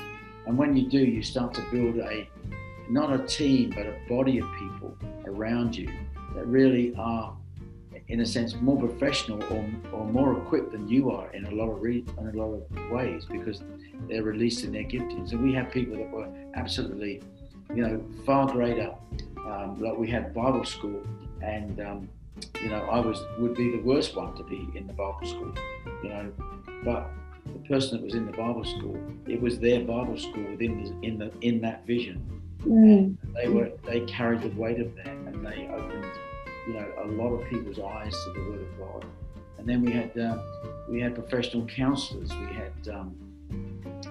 And 0.49 0.57
when 0.57 0.75
you 0.75 0.88
do, 0.88 0.99
you 0.99 1.23
start 1.23 1.52
to 1.55 1.62
build 1.71 1.99
a 1.99 2.26
not 2.88 3.12
a 3.12 3.19
team 3.26 3.69
but 3.76 3.85
a 3.85 3.95
body 4.09 4.38
of 4.38 4.47
people 4.59 4.97
around 5.26 5.76
you 5.76 5.90
that 6.35 6.47
really 6.47 6.95
are, 6.97 7.37
in 8.09 8.21
a 8.21 8.26
sense, 8.26 8.55
more 8.55 8.78
professional 8.78 9.43
or, 9.52 9.71
or 9.93 10.07
more 10.07 10.38
equipped 10.38 10.73
than 10.73 10.88
you 10.88 11.11
are 11.11 11.31
in 11.33 11.45
a 11.45 11.50
lot 11.50 11.69
of 11.69 11.83
re- 11.83 12.02
in 12.19 12.28
a 12.28 12.33
lot 12.33 12.55
of 12.55 12.90
ways 12.90 13.26
because 13.26 13.62
they're 14.09 14.23
releasing 14.23 14.73
their 14.73 14.85
giftings. 14.85 15.33
And 15.33 15.43
we 15.43 15.52
have 15.52 15.71
people 15.71 15.99
that 15.99 16.11
were 16.11 16.31
absolutely, 16.55 17.21
you 17.69 17.83
know, 17.87 18.02
far 18.25 18.50
greater. 18.50 18.95
Um, 19.47 19.78
like 19.78 19.99
we 19.99 20.09
had 20.09 20.33
Bible 20.33 20.64
school 20.64 21.02
and 21.43 21.78
um, 21.81 22.09
you 22.62 22.71
know, 22.71 22.81
I 22.90 23.00
was 23.00 23.23
would 23.38 23.55
be 23.55 23.73
the 23.73 23.83
worst 23.83 24.17
one 24.17 24.35
to 24.37 24.45
be 24.45 24.67
in 24.75 24.87
the 24.87 24.95
Bible 24.95 25.26
school, 25.26 25.52
you 26.02 26.09
know, 26.09 26.33
but 26.85 27.11
the 27.52 27.69
person 27.69 27.99
that 27.99 28.05
was 28.05 28.14
in 28.14 28.26
the 28.26 28.33
Bible 28.33 28.64
school, 28.64 28.99
it 29.26 29.40
was 29.40 29.59
their 29.59 29.81
Bible 29.81 30.19
school 30.19 30.45
within 30.50 30.83
the, 30.83 31.07
in 31.07 31.19
the 31.19 31.33
in 31.40 31.61
that 31.62 31.87
vision. 31.87 32.43
Mm. 32.64 33.17
They 33.35 33.49
were 33.49 33.71
they 33.87 34.00
carried 34.00 34.43
the 34.43 34.49
weight 34.61 34.81
of 34.81 34.95
that, 34.97 35.07
and 35.07 35.47
they 35.47 35.69
opened, 35.69 36.12
you 36.67 36.75
know, 36.75 36.87
a 37.02 37.07
lot 37.07 37.33
of 37.33 37.49
people's 37.49 37.78
eyes 37.78 38.12
to 38.12 38.33
the 38.33 38.50
Word 38.50 38.61
of 38.61 38.78
God. 38.78 39.07
And 39.59 39.69
then 39.69 39.83
we 39.83 39.93
had 39.93 40.17
uh, 40.19 40.38
we 40.88 41.00
had 41.00 41.14
professional 41.14 41.67
counselors. 41.67 42.31
We 42.31 42.55
had 42.55 42.88
um, 42.93 43.17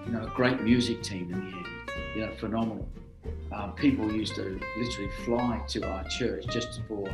you 0.05 0.11
know 0.11 0.25
a 0.25 0.29
great 0.35 0.61
music 0.61 1.03
team 1.03 1.33
in 1.33 1.39
the 1.39 1.57
end. 1.57 1.67
You 2.15 2.25
know, 2.25 2.31
phenomenal. 2.39 2.87
Um, 3.51 3.73
people 3.73 4.11
used 4.11 4.35
to 4.35 4.59
literally 4.77 5.11
fly 5.23 5.61
to 5.69 5.87
our 5.87 6.03
church 6.09 6.45
just 6.47 6.81
for 6.87 7.09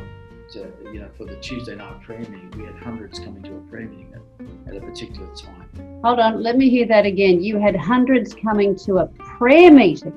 to, 0.52 0.70
you 0.92 1.00
know, 1.00 1.08
for 1.16 1.24
the 1.24 1.36
Tuesday 1.36 1.74
night 1.74 2.00
prayer 2.02 2.18
meeting, 2.20 2.52
we 2.56 2.64
had 2.64 2.74
hundreds 2.76 3.18
coming 3.18 3.42
to 3.44 3.54
a 3.56 3.60
prayer 3.70 3.88
meeting 3.88 4.12
at, 4.14 4.74
at 4.74 4.76
a 4.76 4.84
particular 4.84 5.26
time. 5.34 5.68
Hold 6.04 6.20
on, 6.20 6.42
let 6.42 6.56
me 6.56 6.68
hear 6.68 6.86
that 6.86 7.06
again. 7.06 7.42
You 7.42 7.58
had 7.58 7.74
hundreds 7.76 8.34
coming 8.34 8.76
to 8.84 8.98
a 8.98 9.06
prayer 9.06 9.72
meeting. 9.72 10.12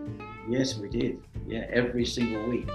Yes, 0.49 0.77
we 0.77 0.89
did. 0.89 1.21
Yeah, 1.47 1.65
every 1.71 2.05
single 2.05 2.45
week. 2.49 2.67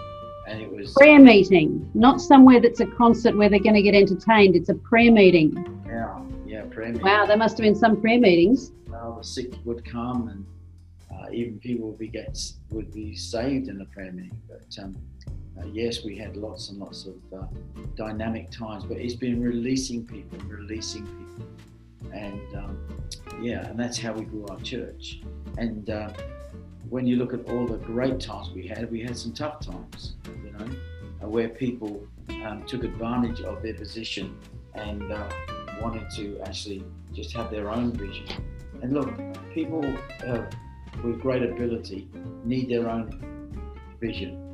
and 0.48 0.60
it 0.60 0.70
was 0.70 0.92
prayer 0.92 1.18
meeting, 1.20 1.88
not 1.94 2.20
somewhere 2.20 2.60
that's 2.60 2.80
a 2.80 2.86
concert 2.86 3.36
where 3.36 3.48
they're 3.48 3.60
going 3.60 3.74
to 3.74 3.82
get 3.82 3.94
entertained. 3.94 4.56
It's 4.56 4.68
a 4.68 4.74
prayer 4.74 5.12
meeting. 5.12 5.52
Yeah, 5.86 6.18
yeah, 6.46 6.62
prayer 6.70 6.88
meeting. 6.88 7.02
Wow, 7.02 7.26
there 7.26 7.36
must 7.36 7.56
have 7.58 7.62
been 7.62 7.74
some 7.74 8.00
prayer 8.00 8.18
meetings. 8.18 8.72
Well, 8.88 9.16
the 9.18 9.24
sick 9.24 9.52
would 9.64 9.84
come, 9.84 10.28
and 10.28 10.46
uh, 11.14 11.30
even 11.32 11.58
people 11.60 11.88
would 11.88 11.98
be 11.98 12.08
get 12.08 12.38
would 12.70 12.92
be 12.92 13.14
saved 13.14 13.68
in 13.68 13.78
the 13.78 13.84
prayer 13.86 14.10
meeting. 14.12 14.40
But 14.48 14.82
um, 14.82 14.96
uh, 15.60 15.66
yes, 15.66 16.04
we 16.04 16.16
had 16.16 16.36
lots 16.36 16.70
and 16.70 16.78
lots 16.78 17.06
of 17.06 17.14
uh, 17.36 17.46
dynamic 17.96 18.50
times, 18.50 18.84
but 18.84 18.96
it's 18.96 19.14
been 19.14 19.42
releasing 19.42 20.06
people, 20.06 20.38
releasing 20.46 21.04
people, 21.06 22.12
and 22.12 22.54
um, 22.56 22.78
yeah, 23.40 23.66
and 23.66 23.78
that's 23.78 23.98
how 23.98 24.12
we 24.12 24.24
grew 24.24 24.46
our 24.48 24.60
church. 24.60 25.20
And 25.58 25.90
uh, 25.90 26.12
when 26.88 27.06
you 27.06 27.16
look 27.16 27.34
at 27.34 27.48
all 27.48 27.66
the 27.66 27.78
great 27.78 28.20
times 28.20 28.50
we 28.54 28.66
had, 28.66 28.90
we 28.90 29.02
had 29.02 29.16
some 29.16 29.32
tough 29.32 29.60
times, 29.60 30.14
you 30.44 30.52
know, 30.52 30.66
uh, 31.22 31.28
where 31.28 31.48
people 31.48 32.06
um, 32.44 32.64
took 32.66 32.84
advantage 32.84 33.40
of 33.42 33.62
their 33.62 33.74
position 33.74 34.36
and 34.74 35.12
uh, 35.12 35.28
wanted 35.80 36.08
to 36.16 36.40
actually 36.44 36.84
just 37.12 37.34
have 37.34 37.50
their 37.50 37.70
own 37.70 37.92
vision. 37.92 38.26
And 38.82 38.92
look, 38.92 39.10
people 39.52 39.84
uh, 40.26 40.42
with 41.02 41.20
great 41.20 41.42
ability 41.42 42.08
need 42.44 42.68
their 42.68 42.88
own 42.88 43.54
vision. 44.00 44.51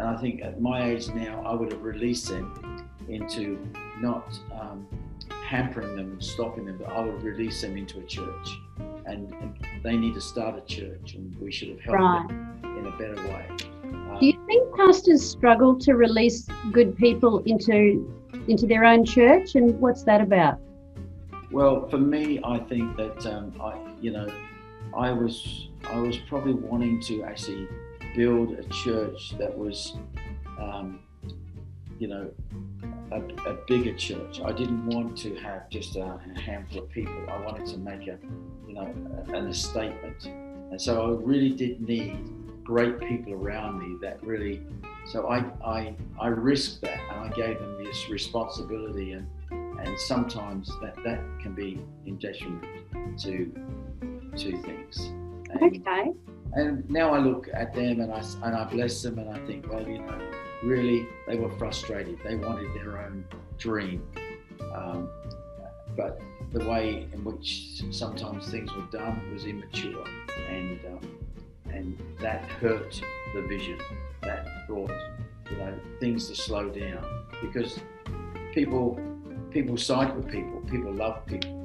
And 0.00 0.08
I 0.08 0.16
think 0.18 0.40
at 0.40 0.62
my 0.62 0.90
age 0.90 1.08
now, 1.10 1.42
I 1.44 1.54
would 1.54 1.72
have 1.72 1.82
released 1.82 2.28
them 2.28 2.88
into 3.10 3.58
not 4.00 4.26
um, 4.58 4.86
hampering 5.28 5.94
them 5.94 6.12
and 6.12 6.24
stopping 6.24 6.64
them, 6.64 6.78
but 6.78 6.88
I 6.88 7.00
would 7.04 7.22
release 7.22 7.60
them 7.60 7.76
into 7.76 7.98
a 7.98 8.04
church. 8.04 8.58
And, 9.04 9.30
and, 9.34 9.66
they 9.82 9.96
need 9.96 10.14
to 10.14 10.20
start 10.20 10.56
a 10.56 10.62
church, 10.62 11.14
and 11.14 11.38
we 11.38 11.52
should 11.52 11.68
have 11.68 11.80
helped 11.80 12.00
right. 12.00 12.28
them 12.28 12.78
in 12.78 12.86
a 12.86 12.90
better 12.92 13.16
way. 13.28 13.46
Um, 13.84 14.16
Do 14.20 14.26
you 14.26 14.42
think 14.46 14.74
pastors 14.74 15.28
struggle 15.28 15.78
to 15.80 15.94
release 15.94 16.46
good 16.72 16.96
people 16.96 17.40
into 17.44 18.10
into 18.48 18.66
their 18.66 18.84
own 18.84 19.04
church, 19.04 19.54
and 19.54 19.78
what's 19.80 20.02
that 20.04 20.22
about? 20.22 20.60
Well, 21.50 21.88
for 21.88 21.98
me, 21.98 22.40
I 22.44 22.58
think 22.58 22.96
that 22.96 23.26
um, 23.26 23.52
I, 23.60 23.78
you 24.00 24.12
know, 24.12 24.28
I 24.96 25.10
was 25.12 25.68
I 25.84 25.98
was 25.98 26.16
probably 26.28 26.54
wanting 26.54 27.00
to 27.02 27.24
actually 27.24 27.68
build 28.14 28.52
a 28.52 28.64
church 28.64 29.36
that 29.38 29.56
was, 29.56 29.94
um, 30.58 31.00
you 31.98 32.08
know, 32.08 32.30
a, 33.12 33.20
a, 33.50 33.54
bigger 33.66 33.94
church. 33.94 34.40
I 34.40 34.52
didn't 34.52 34.86
want 34.86 35.16
to 35.18 35.34
have 35.36 35.68
just 35.68 35.96
a, 35.96 36.20
a, 36.34 36.40
handful 36.40 36.82
of 36.82 36.90
people. 36.90 37.18
I 37.28 37.38
wanted 37.38 37.66
to 37.66 37.78
make 37.78 38.02
a, 38.02 38.18
you 38.66 38.74
know, 38.74 38.94
an 39.34 39.52
statement. 39.52 40.26
And 40.26 40.80
so 40.80 41.06
I 41.06 41.22
really 41.22 41.50
did 41.50 41.80
need 41.86 42.18
great 42.64 43.00
people 43.00 43.32
around 43.32 43.80
me 43.80 43.98
that 44.00 44.22
really. 44.22 44.62
So 45.06 45.28
I 45.28 45.38
I 45.64 45.94
I 46.20 46.28
risked 46.28 46.82
that 46.82 47.00
and 47.10 47.20
I 47.20 47.28
gave 47.34 47.58
them 47.58 47.82
this 47.82 48.08
responsibility 48.08 49.12
and 49.12 49.26
and 49.50 49.98
sometimes 49.98 50.70
that 50.80 50.94
that 51.04 51.20
can 51.42 51.54
be 51.54 51.80
in 52.06 52.16
detriment 52.18 52.64
to 53.22 53.52
to 54.36 54.56
things. 54.62 54.98
And, 55.50 55.62
okay. 55.62 56.12
And 56.52 56.88
now 56.90 57.14
I 57.14 57.18
look 57.18 57.48
at 57.52 57.74
them 57.74 58.00
and 58.00 58.12
I 58.12 58.22
and 58.42 58.56
I 58.56 58.64
bless 58.64 59.02
them 59.02 59.18
and 59.18 59.30
I 59.30 59.38
think, 59.46 59.70
well, 59.70 59.86
you 59.86 59.98
know 59.98 60.18
really 60.62 61.06
they 61.26 61.36
were 61.36 61.50
frustrated. 61.50 62.18
They 62.24 62.36
wanted 62.36 62.74
their 62.74 62.98
own 62.98 63.24
dream. 63.58 64.06
Um, 64.74 65.08
but 65.96 66.20
the 66.52 66.64
way 66.68 67.08
in 67.12 67.24
which 67.24 67.82
sometimes 67.90 68.50
things 68.50 68.72
were 68.74 68.86
done 68.90 69.32
was 69.32 69.44
immature, 69.44 70.04
and 70.48 70.80
um, 70.86 71.18
and 71.72 72.00
that 72.20 72.44
hurt 72.44 73.00
the 73.34 73.42
vision. 73.42 73.78
That 74.22 74.46
brought 74.66 74.92
you 75.50 75.56
know 75.56 75.74
things 75.98 76.28
to 76.28 76.34
slow 76.34 76.68
down 76.68 77.24
because 77.40 77.78
people 78.52 79.00
people 79.50 79.76
side 79.76 80.14
with 80.14 80.30
people. 80.30 80.60
People 80.70 80.92
love 80.92 81.24
people. 81.26 81.59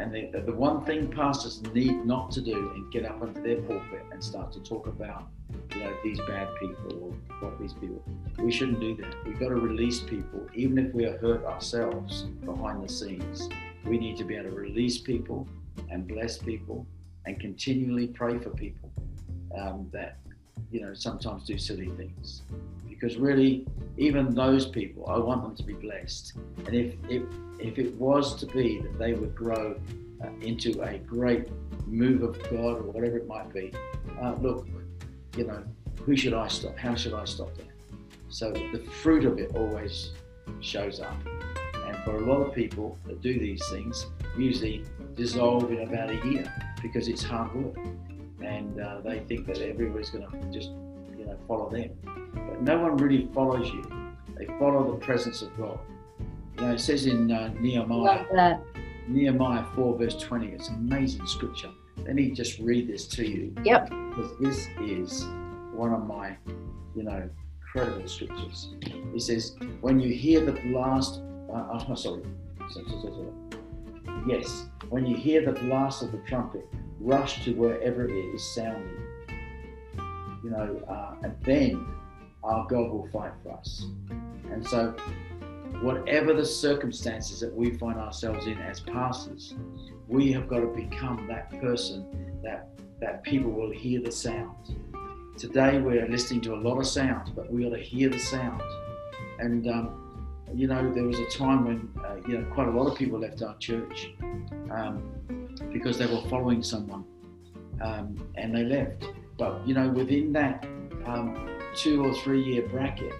And 0.00 0.14
the, 0.14 0.40
the 0.46 0.52
one 0.54 0.82
thing 0.86 1.08
pastors 1.08 1.62
need 1.74 2.06
not 2.06 2.30
to 2.30 2.40
do 2.40 2.70
and 2.74 2.90
get 2.90 3.04
up 3.04 3.20
onto 3.20 3.42
their 3.42 3.60
pulpit 3.60 4.02
and 4.10 4.24
start 4.24 4.50
to 4.52 4.60
talk 4.60 4.86
about, 4.86 5.28
you 5.74 5.80
know, 5.80 5.92
these 6.02 6.18
bad 6.20 6.48
people 6.58 6.98
or 7.04 7.40
what 7.40 7.60
these 7.60 7.74
people. 7.74 8.02
We 8.38 8.50
shouldn't 8.50 8.80
do 8.80 8.96
that. 8.96 9.14
We've 9.26 9.38
got 9.38 9.50
to 9.50 9.56
release 9.56 10.00
people, 10.00 10.46
even 10.54 10.78
if 10.78 10.94
we 10.94 11.04
are 11.04 11.18
hurt 11.18 11.44
ourselves 11.44 12.22
behind 12.46 12.82
the 12.82 12.88
scenes. 12.88 13.50
We 13.84 13.98
need 13.98 14.16
to 14.16 14.24
be 14.24 14.36
able 14.36 14.48
to 14.48 14.56
release 14.56 14.96
people 14.96 15.46
and 15.90 16.08
bless 16.08 16.38
people 16.38 16.86
and 17.26 17.38
continually 17.38 18.06
pray 18.06 18.38
for 18.38 18.48
people 18.50 18.90
um, 19.54 19.86
that, 19.92 20.16
you 20.70 20.80
know, 20.80 20.94
sometimes 20.94 21.44
do 21.44 21.58
silly 21.58 21.90
things. 21.98 22.40
Because 23.00 23.16
really, 23.16 23.66
even 23.96 24.34
those 24.34 24.66
people, 24.66 25.06
I 25.08 25.16
want 25.16 25.42
them 25.42 25.56
to 25.56 25.62
be 25.62 25.72
blessed. 25.72 26.34
And 26.66 26.74
if, 26.74 26.94
if 27.08 27.22
if 27.58 27.78
it 27.78 27.94
was 27.94 28.34
to 28.36 28.46
be 28.46 28.80
that 28.80 28.98
they 28.98 29.12
would 29.12 29.34
grow 29.34 29.78
uh, 30.22 30.28
into 30.40 30.82
a 30.82 30.98
great 30.98 31.48
move 31.86 32.22
of 32.22 32.40
God 32.44 32.78
or 32.78 32.82
whatever 32.82 33.18
it 33.18 33.26
might 33.26 33.52
be, 33.52 33.72
uh, 34.20 34.34
look, 34.40 34.66
you 35.36 35.46
know, 35.46 35.62
who 36.04 36.16
should 36.16 36.34
I 36.34 36.48
stop? 36.48 36.76
How 36.76 36.94
should 36.94 37.12
I 37.14 37.24
stop 37.24 37.54
that? 37.56 37.66
So 38.28 38.52
the 38.52 38.78
fruit 39.02 39.24
of 39.24 39.38
it 39.38 39.54
always 39.54 40.12
shows 40.60 41.00
up. 41.00 41.16
And 41.86 41.96
for 42.04 42.16
a 42.16 42.20
lot 42.20 42.40
of 42.40 42.54
people 42.54 42.98
that 43.06 43.20
do 43.20 43.38
these 43.38 43.62
things, 43.70 44.06
usually 44.38 44.84
dissolve 45.14 45.70
in 45.70 45.80
about 45.80 46.10
a 46.10 46.26
year 46.28 46.52
because 46.82 47.08
it's 47.08 47.22
hard 47.22 47.54
work. 47.54 47.76
And 48.42 48.80
uh, 48.80 49.00
they 49.02 49.20
think 49.20 49.46
that 49.46 49.58
everybody's 49.60 50.10
going 50.10 50.26
to 50.30 50.50
just, 50.50 50.70
you 51.18 51.26
know, 51.26 51.36
follow 51.46 51.68
them. 51.70 51.90
But 52.60 52.74
no 52.74 52.78
one 52.78 52.98
really 52.98 53.26
follows 53.32 53.72
you. 53.72 53.82
They 54.36 54.44
follow 54.58 54.92
the 54.92 54.98
presence 54.98 55.40
of 55.40 55.56
God. 55.56 55.78
You 56.58 56.66
know, 56.66 56.72
it 56.72 56.80
says 56.80 57.06
in 57.06 57.32
uh, 57.32 57.54
Nehemiah, 57.58 58.58
Nehemiah 59.08 59.64
4, 59.74 59.96
verse 59.98 60.16
20, 60.18 60.48
it's 60.48 60.68
an 60.68 60.74
amazing 60.74 61.26
scripture. 61.26 61.70
Let 61.96 62.14
me 62.14 62.30
just 62.32 62.58
read 62.58 62.86
this 62.86 63.06
to 63.08 63.26
you. 63.26 63.54
Yep. 63.64 63.88
Because 63.88 64.38
this 64.40 64.68
is 64.82 65.24
one 65.72 65.94
of 65.94 66.06
my, 66.06 66.36
you 66.94 67.02
know, 67.02 67.30
incredible 67.62 68.06
scriptures. 68.06 68.74
It 68.82 69.22
says, 69.22 69.56
when 69.80 69.98
you 69.98 70.12
hear 70.12 70.44
the 70.44 70.52
blast, 70.52 71.22
uh, 71.50 71.78
oh, 71.88 71.94
sorry. 71.94 72.22
Yes, 74.26 74.66
when 74.90 75.06
you 75.06 75.16
hear 75.16 75.46
the 75.46 75.58
blast 75.60 76.02
of 76.02 76.12
the 76.12 76.18
trumpet, 76.18 76.66
rush 77.00 77.42
to 77.44 77.54
wherever 77.54 78.06
it 78.06 78.34
is 78.34 78.54
sounding. 78.54 79.02
You 80.44 80.50
know, 80.50 80.82
uh, 80.88 81.14
and 81.22 81.34
then 81.42 81.86
our 82.42 82.66
God 82.66 82.90
will 82.90 83.08
fight 83.12 83.32
for 83.42 83.52
us. 83.52 83.86
And 84.50 84.66
so 84.66 84.94
whatever 85.82 86.34
the 86.34 86.44
circumstances 86.44 87.40
that 87.40 87.54
we 87.54 87.70
find 87.78 87.98
ourselves 87.98 88.46
in 88.46 88.58
as 88.58 88.80
pastors, 88.80 89.54
we 90.08 90.32
have 90.32 90.48
got 90.48 90.60
to 90.60 90.66
become 90.66 91.26
that 91.28 91.50
person 91.60 92.40
that 92.42 92.68
that 93.00 93.22
people 93.22 93.50
will 93.50 93.70
hear 93.70 94.00
the 94.00 94.12
sound. 94.12 94.54
Today 95.38 95.78
we're 95.78 96.06
listening 96.06 96.42
to 96.42 96.54
a 96.54 96.60
lot 96.60 96.78
of 96.78 96.86
sounds, 96.86 97.30
but 97.30 97.50
we 97.50 97.62
got 97.62 97.70
to 97.70 97.82
hear 97.82 98.10
the 98.10 98.18
sound. 98.18 98.60
And 99.38 99.66
um, 99.68 100.44
you 100.54 100.66
know, 100.66 100.92
there 100.92 101.04
was 101.04 101.18
a 101.18 101.30
time 101.30 101.64
when 101.64 101.90
uh, 102.04 102.16
you 102.28 102.38
know 102.38 102.44
quite 102.52 102.68
a 102.68 102.70
lot 102.70 102.90
of 102.90 102.98
people 102.98 103.18
left 103.18 103.42
our 103.42 103.56
church 103.58 104.12
um, 104.70 105.02
because 105.72 105.96
they 105.96 106.06
were 106.06 106.20
following 106.28 106.62
someone, 106.62 107.04
um, 107.80 108.28
and 108.34 108.54
they 108.54 108.64
left. 108.64 109.04
But 109.38 109.66
you 109.66 109.74
know, 109.74 109.88
within 109.88 110.32
that 110.32 110.66
um, 111.06 111.59
two 111.74 112.04
or 112.04 112.14
three 112.14 112.42
year 112.42 112.66
bracket, 112.68 113.14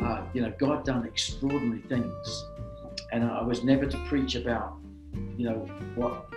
uh, 0.00 0.22
you 0.32 0.42
know, 0.42 0.52
God 0.58 0.84
done 0.84 1.06
extraordinary 1.06 1.80
things. 1.82 2.44
And 3.12 3.24
I 3.24 3.42
was 3.42 3.64
never 3.64 3.86
to 3.86 3.98
preach 4.06 4.34
about, 4.34 4.76
you 5.36 5.48
know, 5.48 5.68
what 5.94 6.28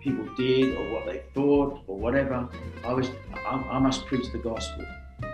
people 0.00 0.26
did 0.36 0.76
or 0.76 0.92
what 0.92 1.06
they 1.06 1.22
thought 1.34 1.80
or 1.86 1.98
whatever. 1.98 2.48
I 2.84 2.92
was, 2.92 3.10
I, 3.34 3.54
I 3.56 3.78
must 3.78 4.06
preach 4.06 4.30
the 4.32 4.38
gospel. 4.38 4.84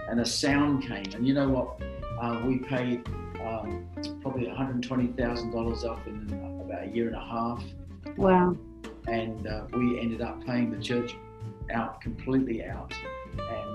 And 0.09 0.21
a 0.21 0.27
sound 0.27 0.83
came. 0.83 1.13
And 1.15 1.27
you 1.27 1.35
know 1.35 1.49
what? 1.49 1.83
Uh, 2.21 2.41
we 2.47 2.59
paid 2.59 3.07
um, 3.45 3.87
probably 4.23 4.47
$120,000 4.47 5.85
off 5.85 6.07
in 6.07 6.61
about 6.65 6.85
a 6.85 6.89
year 6.89 7.09
and 7.09 7.17
a 7.17 7.21
half. 7.21 7.65
Wow. 8.17 8.57
And 9.09 9.47
uh, 9.47 9.65
we 9.73 9.99
ended 9.99 10.23
up 10.23 10.45
paying 10.45 10.71
the 10.71 10.83
church 10.83 11.17
out 11.73 12.01
completely 12.01 12.65
out. 12.65 12.93
And 13.39 13.72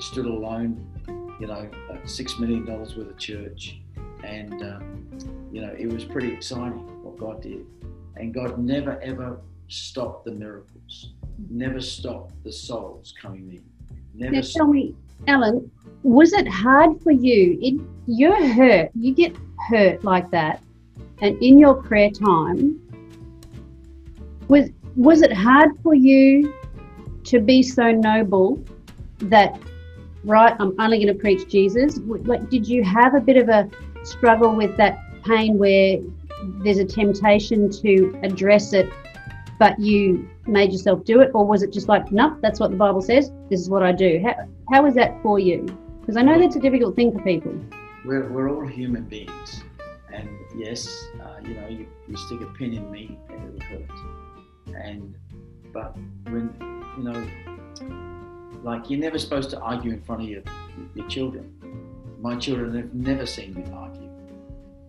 stood 0.00 0.26
alone 0.26 0.88
you 1.42 1.48
know, 1.48 1.68
six 2.04 2.38
million 2.38 2.64
dollars 2.64 2.96
worth 2.96 3.10
of 3.10 3.18
church, 3.18 3.80
and 4.22 4.62
um, 4.62 5.08
you 5.50 5.60
know, 5.60 5.74
it 5.76 5.92
was 5.92 6.04
pretty 6.04 6.32
exciting 6.32 6.78
what 7.02 7.18
God 7.18 7.42
did, 7.42 7.66
and 8.14 8.32
God 8.32 8.58
never 8.58 9.00
ever 9.00 9.40
stopped 9.66 10.24
the 10.24 10.30
miracles, 10.30 11.14
never 11.50 11.80
stopped 11.80 12.32
the 12.44 12.52
souls 12.52 13.12
coming 13.20 13.50
in. 13.50 13.64
Never 14.14 14.36
now 14.36 14.42
tell 14.42 14.68
me, 14.68 14.94
Alan, 15.26 15.68
was 16.04 16.32
it 16.32 16.46
hard 16.46 17.00
for 17.02 17.10
you? 17.10 17.58
It, 17.60 17.80
you're 18.06 18.46
hurt. 18.46 18.90
You 18.94 19.12
get 19.12 19.34
hurt 19.68 20.04
like 20.04 20.30
that, 20.30 20.62
and 21.20 21.42
in 21.42 21.58
your 21.58 21.74
prayer 21.74 22.10
time, 22.10 22.80
was 24.46 24.70
was 24.94 25.22
it 25.22 25.32
hard 25.32 25.70
for 25.82 25.94
you 25.94 26.54
to 27.24 27.40
be 27.40 27.64
so 27.64 27.90
noble 27.90 28.62
that 29.22 29.60
right, 30.24 30.54
I'm 30.58 30.78
only 30.80 30.98
going 31.02 31.14
to 31.14 31.20
preach 31.20 31.48
Jesus. 31.48 31.98
What, 31.98 32.50
did 32.50 32.66
you 32.66 32.84
have 32.84 33.14
a 33.14 33.20
bit 33.20 33.36
of 33.36 33.48
a 33.48 33.68
struggle 34.04 34.54
with 34.54 34.76
that 34.76 34.98
pain 35.24 35.58
where 35.58 35.98
there's 36.64 36.78
a 36.78 36.84
temptation 36.84 37.70
to 37.70 38.18
address 38.22 38.72
it, 38.72 38.90
but 39.58 39.78
you 39.78 40.28
made 40.46 40.72
yourself 40.72 41.04
do 41.04 41.20
it? 41.20 41.30
Or 41.34 41.46
was 41.46 41.62
it 41.62 41.72
just 41.72 41.88
like, 41.88 42.10
no, 42.10 42.36
that's 42.40 42.58
what 42.60 42.70
the 42.70 42.76
Bible 42.76 43.02
says, 43.02 43.30
this 43.48 43.60
is 43.60 43.70
what 43.70 43.82
I 43.82 43.92
do? 43.92 44.20
How, 44.24 44.48
how 44.72 44.82
was 44.82 44.94
that 44.94 45.20
for 45.22 45.38
you? 45.38 45.66
Because 46.00 46.16
I 46.16 46.22
know 46.22 46.38
that's 46.38 46.56
a 46.56 46.60
difficult 46.60 46.96
thing 46.96 47.12
for 47.12 47.22
people. 47.22 47.54
We're, 48.04 48.28
we're 48.28 48.50
all 48.50 48.66
human 48.66 49.04
beings. 49.04 49.62
And 50.12 50.28
yes, 50.56 50.88
uh, 51.22 51.36
you 51.42 51.54
know, 51.54 51.68
you, 51.68 51.86
you 52.08 52.16
stick 52.16 52.40
a 52.40 52.46
pin 52.46 52.74
in 52.74 52.90
me 52.90 53.16
and 53.30 53.60
it'll 53.60 53.68
hurt. 53.68 54.74
And, 54.84 55.14
but 55.72 55.96
when, 56.24 56.52
you 56.98 57.04
know, 57.04 58.21
like 58.62 58.88
you're 58.88 59.00
never 59.00 59.18
supposed 59.18 59.50
to 59.50 59.60
argue 59.60 59.92
in 59.92 60.00
front 60.02 60.22
of 60.22 60.28
your, 60.28 60.42
your 60.94 61.06
children. 61.08 61.52
My 62.20 62.36
children 62.36 62.74
have 62.76 62.94
never 62.94 63.26
seen 63.26 63.54
me 63.54 63.64
argue. 63.72 64.08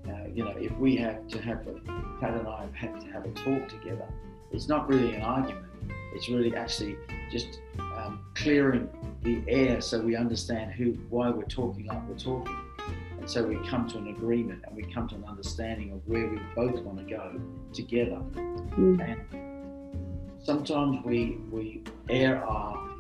Uh, 0.08 0.28
you 0.34 0.44
know, 0.44 0.54
if 0.58 0.72
we 0.78 0.96
have 0.98 1.28
to 1.30 1.42
have 1.42 1.66
a, 1.68 1.74
Pat 2.20 2.36
and 2.36 2.48
I 2.48 2.62
have 2.62 2.76
had 2.76 3.02
to 3.02 3.08
have 3.08 3.26
a 3.26 3.32
talk 3.32 3.68
together, 3.68 4.06
it's 4.52 4.68
not 4.68 4.88
really 4.88 5.16
an 5.16 5.24
argument. 5.24 5.66
It's 6.14 6.30
really 6.30 6.56
actually 6.56 6.98
just 7.32 7.60
um, 7.80 8.20
clearing 8.36 8.88
the 9.24 9.42
air 9.48 9.82
so 9.82 10.00
we 10.00 10.16
understand 10.16 10.74
who, 10.74 10.92
why 11.10 11.30
we're 11.30 11.44
talking 11.44 11.88
like 11.88 12.08
we're 12.08 12.18
talking. 12.18 12.56
And 13.20 13.28
so 13.28 13.44
we 13.44 13.56
come 13.68 13.88
to 13.90 13.98
an 13.98 14.10
agreement 14.10 14.64
and 14.68 14.76
we 14.76 14.84
come 14.84 15.08
to 15.08 15.16
an 15.16 15.24
understanding 15.24 15.92
of 15.92 16.08
where 16.08 16.28
we 16.28 16.40
both 16.56 16.82
want 16.82 17.00
to 17.00 17.06
go 17.06 17.40
together. 17.74 18.22
Mm. 18.36 19.02
And 19.02 20.44
sometimes 20.44 21.04
we, 21.04 21.40
we 21.50 21.84
air 22.10 22.46
our 22.46 22.93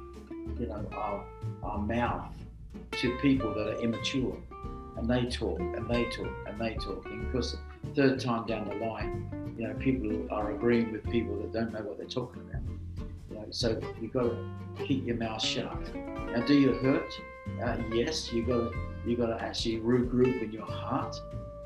you 0.59 0.67
know, 0.67 0.85
our, 0.93 1.25
our 1.63 1.79
mouth 1.79 2.29
to 2.91 3.17
people 3.17 3.53
that 3.53 3.67
are 3.67 3.75
immature. 3.75 4.37
And 4.97 5.09
they 5.09 5.25
talk 5.25 5.59
and 5.59 5.89
they 5.89 6.05
talk 6.05 6.29
and 6.47 6.61
they 6.61 6.75
talk. 6.75 7.05
And 7.05 7.25
because 7.25 7.57
third 7.95 8.19
time 8.19 8.45
down 8.45 8.69
the 8.69 8.75
line, 8.75 9.55
you 9.57 9.67
know, 9.67 9.73
people 9.75 10.27
are 10.31 10.51
agreeing 10.51 10.91
with 10.91 11.03
people 11.09 11.35
that 11.37 11.51
don't 11.51 11.73
know 11.73 11.81
what 11.81 11.97
they're 11.97 12.07
talking 12.07 12.41
about. 12.41 12.61
You 13.29 13.35
know, 13.37 13.45
so 13.49 13.79
you've 14.01 14.13
got 14.13 14.23
to 14.23 14.85
keep 14.85 15.05
your 15.05 15.17
mouth 15.17 15.43
shut. 15.43 15.75
Now, 15.95 16.45
do 16.45 16.53
you 16.53 16.73
hurt? 16.73 17.11
Uh, 17.61 17.77
yes, 17.91 18.31
you've 18.31 18.47
got 18.47 18.71
to 18.71 18.77
you've 19.05 19.19
got 19.19 19.27
to 19.27 19.43
actually 19.43 19.79
regroup 19.79 20.41
in 20.41 20.51
your 20.51 20.65
heart. 20.65 21.19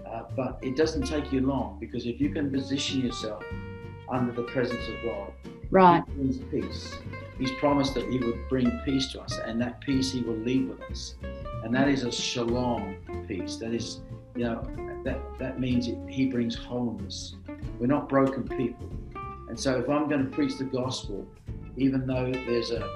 Uh, 0.06 0.24
but 0.36 0.58
it 0.62 0.76
doesn't 0.76 1.04
take 1.04 1.32
you 1.32 1.42
long 1.42 1.78
because 1.80 2.06
if 2.06 2.22
you 2.22 2.30
can 2.30 2.50
position 2.50 3.02
yourself 3.02 3.44
under 4.10 4.32
the 4.32 4.44
presence 4.44 4.88
of 4.88 4.96
God, 5.04 5.34
right, 5.70 6.04
brings 6.16 6.38
peace. 6.38 6.96
He's 7.38 7.52
promised 7.60 7.94
that 7.96 8.10
He 8.10 8.20
would 8.20 8.48
bring 8.50 8.70
peace 8.86 9.12
to 9.14 9.22
us, 9.22 9.38
and 9.38 9.62
that 9.62 9.82
peace 9.82 10.12
He 10.12 10.22
will 10.22 10.38
leave 10.38 10.70
with 10.70 10.82
us. 10.84 11.16
And 11.64 11.74
that 11.76 11.88
is 11.88 12.04
a 12.04 12.12
shalom 12.12 12.98
peace. 13.28 13.58
That 13.58 13.74
is, 13.74 14.02
you 14.36 14.46
know, 14.46 14.64
that, 15.04 15.20
that 15.40 15.60
means 15.60 15.90
He 16.10 16.28
brings 16.28 16.56
wholeness. 16.56 17.36
We're 17.80 17.88
not 17.88 18.10
broken 18.10 18.48
people. 18.48 18.90
And 19.50 19.60
so 19.60 19.78
if 19.78 19.90
I'm 19.90 20.10
going 20.10 20.24
to 20.24 20.32
preach 20.32 20.58
the 20.58 20.66
gospel, 20.66 21.28
even 21.78 22.08
though 22.08 22.32
there's 22.32 22.72
a 22.72 22.90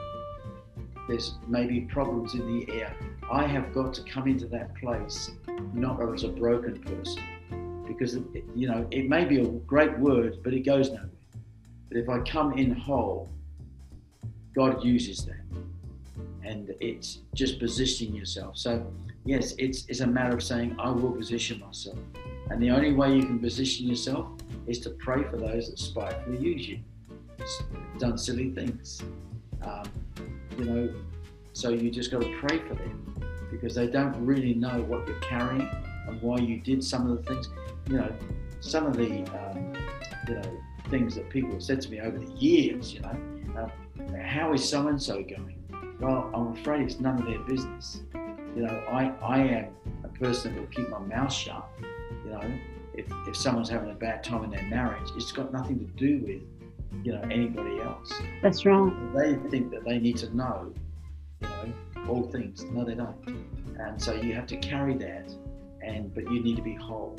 there's 1.08 1.36
maybe 1.48 1.82
problems 1.82 2.36
in 2.36 2.46
the 2.60 2.74
air, 2.74 2.96
I 3.30 3.46
have 3.46 3.74
got 3.74 3.94
to 3.96 4.04
come 4.04 4.28
into 4.28 4.46
that 4.48 4.76
place 4.76 5.32
not 5.74 6.02
as 6.14 6.24
a 6.24 6.30
broken 6.30 6.80
person. 6.82 7.24
Because, 7.88 8.18
you 8.56 8.68
know, 8.68 8.88
it 8.92 9.10
may 9.10 9.26
be 9.26 9.42
a 9.42 9.46
great 9.46 9.98
word, 10.00 10.40
but 10.44 10.54
it 10.54 10.62
goes 10.62 10.90
nowhere. 10.90 11.10
But 11.90 11.98
if 11.98 12.10
I 12.10 12.20
come 12.20 12.58
in 12.58 12.72
whole, 12.72 13.30
God 14.54 14.84
uses 14.84 15.26
that. 15.26 15.36
And 16.44 16.74
it's 16.80 17.20
just 17.34 17.60
positioning 17.60 18.16
yourself. 18.16 18.58
So, 18.58 18.86
yes, 19.26 19.54
it's, 19.58 19.86
it's 19.88 20.00
a 20.00 20.08
matter 20.08 20.36
of 20.36 20.44
saying, 20.44 20.76
I 20.80 20.90
will 20.90 21.12
position 21.12 21.60
myself. 21.60 21.98
And 22.50 22.62
the 22.62 22.72
only 22.72 22.94
way 22.94 23.16
you 23.16 23.24
can 23.24 23.40
position 23.40 23.88
yourself 23.88 24.28
is 24.68 24.80
to 24.80 24.90
pray 24.90 25.24
for 25.24 25.38
those 25.38 25.70
that 25.70 25.80
spitefully 25.80 26.38
use 26.38 26.68
you, 26.68 26.80
done 27.98 28.18
silly 28.18 28.50
things. 28.50 29.02
Um, 29.62 29.84
you 30.58 30.66
know, 30.66 30.94
so 31.54 31.70
you 31.70 31.90
just 31.92 32.12
got 32.12 32.22
to 32.22 32.38
pray 32.40 32.60
for 32.60 32.74
them 32.76 33.16
because 33.52 33.76
they 33.76 33.88
don't 33.88 34.16
really 34.26 34.54
know 34.54 34.82
what 34.88 35.08
you're 35.08 35.20
carrying 35.20 35.68
and 36.08 36.22
why 36.22 36.38
you 36.38 36.58
did 36.58 36.84
some 36.84 37.10
of 37.10 37.18
the 37.18 37.24
things. 37.24 37.50
You 37.88 37.98
know, 37.98 38.12
some 38.60 38.86
of 38.86 38.98
the, 38.98 39.24
um, 39.40 39.74
you 40.28 40.36
know, 40.36 40.62
things 40.90 41.16
that 41.16 41.30
people 41.30 41.52
have 41.52 41.64
said 41.64 41.82
to 41.82 41.90
me 41.90 42.00
over 42.00 42.18
the 42.18 42.32
years, 42.34 42.94
you 42.94 43.00
know, 43.02 43.16
uh, 43.58 43.68
how 44.24 44.54
is 44.54 44.68
so 44.68 44.88
and 44.88 45.02
so 45.02 45.24
going? 45.24 45.58
Well, 46.00 46.32
I'm 46.34 46.54
afraid 46.54 46.82
it's 46.82 47.00
none 47.00 47.20
of 47.20 47.26
their 47.26 47.40
business. 47.40 48.02
You 48.56 48.64
know, 48.64 48.84
I, 48.90 49.14
I 49.22 49.38
am 49.40 49.68
a 50.04 50.08
person 50.08 50.56
that 50.56 50.62
will 50.62 50.68
keep 50.68 50.90
my 50.90 51.00
mouth 51.00 51.32
shut. 51.32 51.68
You 52.26 52.32
know, 52.32 52.42
if, 52.94 53.06
if 53.28 53.36
someone's 53.36 53.70
having 53.70 53.92
a 53.92 53.96
bad 53.96 54.24
time 54.24 54.44
in 54.44 54.50
their 54.50 54.64
marriage, 54.64 55.10
it's 55.16 55.32
got 55.32 55.54
nothing 55.54 55.80
to 55.80 55.86
do 55.86 56.20
with, 56.26 56.42
you 57.06 57.14
know, 57.14 57.22
anybody 57.32 57.80
else. 57.80 58.12
That's 58.42 58.66
right. 58.66 58.92
They 59.16 59.36
think 59.50 59.72
that 59.72 59.86
they 59.86 60.00
need 60.00 60.18
to 60.18 60.36
know, 60.36 60.74
you 61.42 61.48
know, 61.48 61.74
all 62.10 62.24
things. 62.24 62.64
No, 62.64 62.84
they 62.84 62.96
don't. 62.96 63.16
And 63.80 64.02
so 64.02 64.14
you 64.14 64.34
have 64.34 64.48
to 64.48 64.58
carry 64.58 64.96
that, 64.98 65.34
and 65.82 66.14
but 66.14 66.24
you 66.32 66.44
need 66.44 66.56
to 66.58 66.62
be 66.62 66.74
whole. 66.74 67.16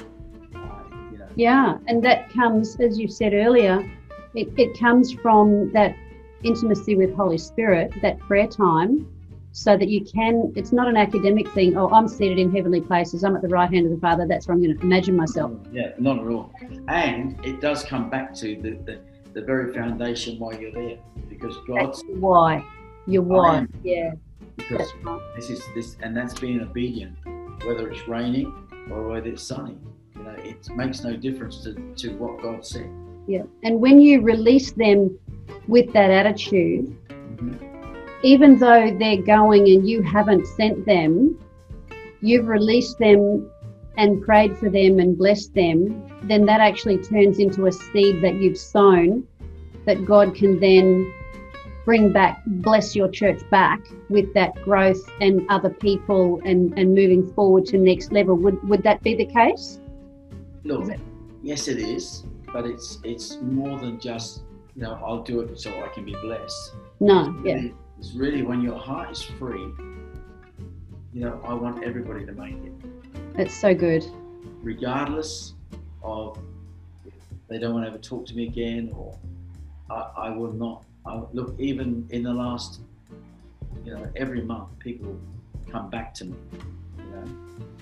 Uh, 0.54 0.82
you 1.10 1.18
know. 1.18 1.28
Yeah, 1.36 1.78
and 1.86 2.02
that 2.04 2.30
comes, 2.30 2.76
as 2.78 2.98
you 2.98 3.08
said 3.08 3.32
earlier, 3.32 3.90
it, 4.34 4.48
it 4.56 4.78
comes 4.78 5.12
from 5.12 5.72
that 5.72 5.96
intimacy 6.44 6.94
with 6.94 7.14
Holy 7.14 7.38
Spirit, 7.38 7.92
that 8.02 8.18
prayer 8.20 8.46
time, 8.46 9.06
so 9.54 9.76
that 9.76 9.88
you 9.88 10.02
can, 10.02 10.50
it's 10.56 10.72
not 10.72 10.88
an 10.88 10.96
academic 10.96 11.46
thing, 11.50 11.76
oh, 11.76 11.90
I'm 11.90 12.08
seated 12.08 12.38
in 12.38 12.50
heavenly 12.50 12.80
places, 12.80 13.22
I'm 13.22 13.36
at 13.36 13.42
the 13.42 13.48
right 13.48 13.70
hand 13.70 13.84
of 13.84 13.92
the 13.92 13.98
Father, 13.98 14.26
that's 14.26 14.48
where 14.48 14.54
I'm 14.54 14.62
going 14.62 14.76
to 14.76 14.82
imagine 14.82 15.14
myself. 15.14 15.52
Yeah, 15.70 15.90
not 15.98 16.18
at 16.18 16.26
all. 16.26 16.52
And 16.88 17.38
it 17.44 17.60
does 17.60 17.84
come 17.84 18.08
back 18.08 18.34
to 18.36 18.56
the, 18.56 18.70
the, 18.84 19.00
the 19.34 19.42
very 19.42 19.72
foundation 19.74 20.38
why 20.38 20.58
you're 20.58 20.72
there, 20.72 20.98
because 21.28 21.56
God's. 21.66 22.02
That's 22.02 22.18
why. 22.18 22.64
You're 23.06 23.22
why. 23.22 23.66
Yeah. 23.82 24.12
Because 24.56 24.90
right. 25.02 25.20
this 25.36 25.50
is 25.50 25.62
this, 25.74 25.96
and 26.00 26.16
that's 26.16 26.38
being 26.38 26.60
obedient, 26.62 27.16
whether 27.64 27.90
it's 27.90 28.08
raining 28.08 28.54
or 28.90 29.08
whether 29.08 29.28
it's 29.28 29.42
sunny. 29.42 29.76
You 30.16 30.22
know, 30.22 30.36
it 30.38 30.68
makes 30.76 31.02
no 31.02 31.16
difference 31.16 31.62
to, 31.64 31.74
to 31.74 32.16
what 32.16 32.40
God 32.40 32.64
said. 32.64 32.90
Yeah. 33.26 33.42
And 33.64 33.80
when 33.80 34.00
you 34.00 34.20
release 34.20 34.72
them 34.72 35.18
with 35.68 35.92
that 35.92 36.10
attitude, 36.10 36.96
mm-hmm. 37.08 37.54
even 38.22 38.58
though 38.58 38.94
they're 38.98 39.22
going 39.22 39.68
and 39.68 39.88
you 39.88 40.02
haven't 40.02 40.46
sent 40.46 40.84
them, 40.86 41.38
you've 42.20 42.46
released 42.46 42.98
them 42.98 43.50
and 43.96 44.22
prayed 44.22 44.56
for 44.56 44.70
them 44.70 44.98
and 44.98 45.18
blessed 45.18 45.54
them, 45.54 46.08
then 46.22 46.46
that 46.46 46.60
actually 46.60 46.98
turns 46.98 47.38
into 47.38 47.66
a 47.66 47.72
seed 47.72 48.22
that 48.22 48.34
you've 48.36 48.58
sown 48.58 49.26
that 49.84 50.04
God 50.04 50.34
can 50.34 50.60
then 50.60 51.12
bring 51.84 52.12
back, 52.12 52.42
bless 52.46 52.94
your 52.94 53.08
church 53.08 53.40
back 53.50 53.80
with 54.08 54.32
that 54.34 54.54
growth 54.62 55.02
and 55.20 55.44
other 55.48 55.70
people 55.70 56.40
and, 56.44 56.76
and 56.78 56.94
moving 56.94 57.32
forward 57.34 57.66
to 57.66 57.78
next 57.78 58.12
level. 58.12 58.36
Would 58.36 58.62
would 58.68 58.82
that 58.84 59.02
be 59.02 59.14
the 59.14 59.26
case? 59.26 59.80
It? 60.90 61.00
yes, 61.42 61.68
it 61.68 61.78
is, 61.78 62.24
but 62.52 62.64
it's 62.64 62.98
it's 63.02 63.38
more 63.40 63.78
than 63.78 63.98
just 63.98 64.42
know, 64.76 64.98
I'll 65.04 65.22
do 65.22 65.40
it 65.40 65.60
so 65.60 65.70
I 65.82 65.88
can 65.88 66.04
be 66.04 66.12
blessed. 66.12 66.72
No, 67.00 67.20
it's 67.20 67.44
really, 67.44 67.66
yeah. 67.66 67.72
It's 67.98 68.12
really 68.14 68.42
when 68.42 68.62
your 68.62 68.78
heart 68.78 69.10
is 69.10 69.22
free, 69.22 69.68
you 71.12 71.20
know, 71.20 71.40
I 71.44 71.52
want 71.52 71.84
everybody 71.84 72.24
to 72.24 72.32
make 72.32 72.54
it. 72.54 73.36
That's 73.36 73.54
so 73.54 73.74
good. 73.74 74.04
Regardless 74.62 75.54
of 76.02 76.38
they 77.48 77.58
don't 77.58 77.74
want 77.74 77.84
to 77.84 77.90
ever 77.90 77.98
talk 77.98 78.24
to 78.26 78.34
me 78.34 78.46
again 78.46 78.90
or 78.96 79.18
I, 79.90 80.28
I 80.28 80.30
will 80.30 80.52
not. 80.52 80.84
I, 81.04 81.20
look, 81.32 81.54
even 81.58 82.06
in 82.10 82.22
the 82.22 82.32
last, 82.32 82.80
you 83.84 83.92
know, 83.94 84.10
every 84.16 84.40
month 84.40 84.78
people 84.78 85.18
come 85.70 85.90
back 85.90 86.14
to 86.14 86.24
me, 86.24 86.36
you 86.96 87.04
know. 87.04 87.22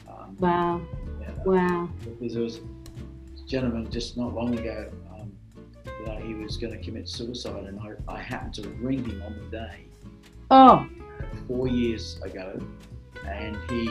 Um, 0.08 0.36
wow. 0.40 0.80
Yeah, 1.20 1.30
wow. 1.44 1.88
Because 2.04 2.34
there 2.34 2.42
was 2.42 2.56
a 2.56 3.46
gentleman 3.46 3.90
just 3.90 4.16
not 4.16 4.34
long 4.34 4.58
ago 4.58 4.90
that 6.06 6.22
he 6.22 6.34
was 6.34 6.56
going 6.56 6.72
to 6.72 6.84
commit 6.84 7.08
suicide, 7.08 7.64
and 7.64 7.80
I, 7.80 8.12
I 8.12 8.20
happened 8.20 8.54
to 8.54 8.68
ring 8.80 9.04
him 9.04 9.22
on 9.22 9.36
the 9.38 9.56
day. 9.56 9.84
Oh. 10.50 10.88
Four 11.46 11.68
years 11.68 12.20
ago, 12.22 12.60
and 13.26 13.56
he 13.70 13.86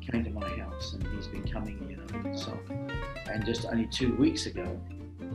came 0.00 0.24
to 0.24 0.30
my 0.30 0.48
house, 0.56 0.94
and 0.94 1.06
he's 1.14 1.26
been 1.26 1.46
coming, 1.46 1.78
you 1.88 1.96
know. 1.96 2.36
So, 2.36 2.58
and 3.30 3.44
just 3.44 3.66
only 3.66 3.86
two 3.86 4.14
weeks 4.14 4.46
ago, 4.46 4.80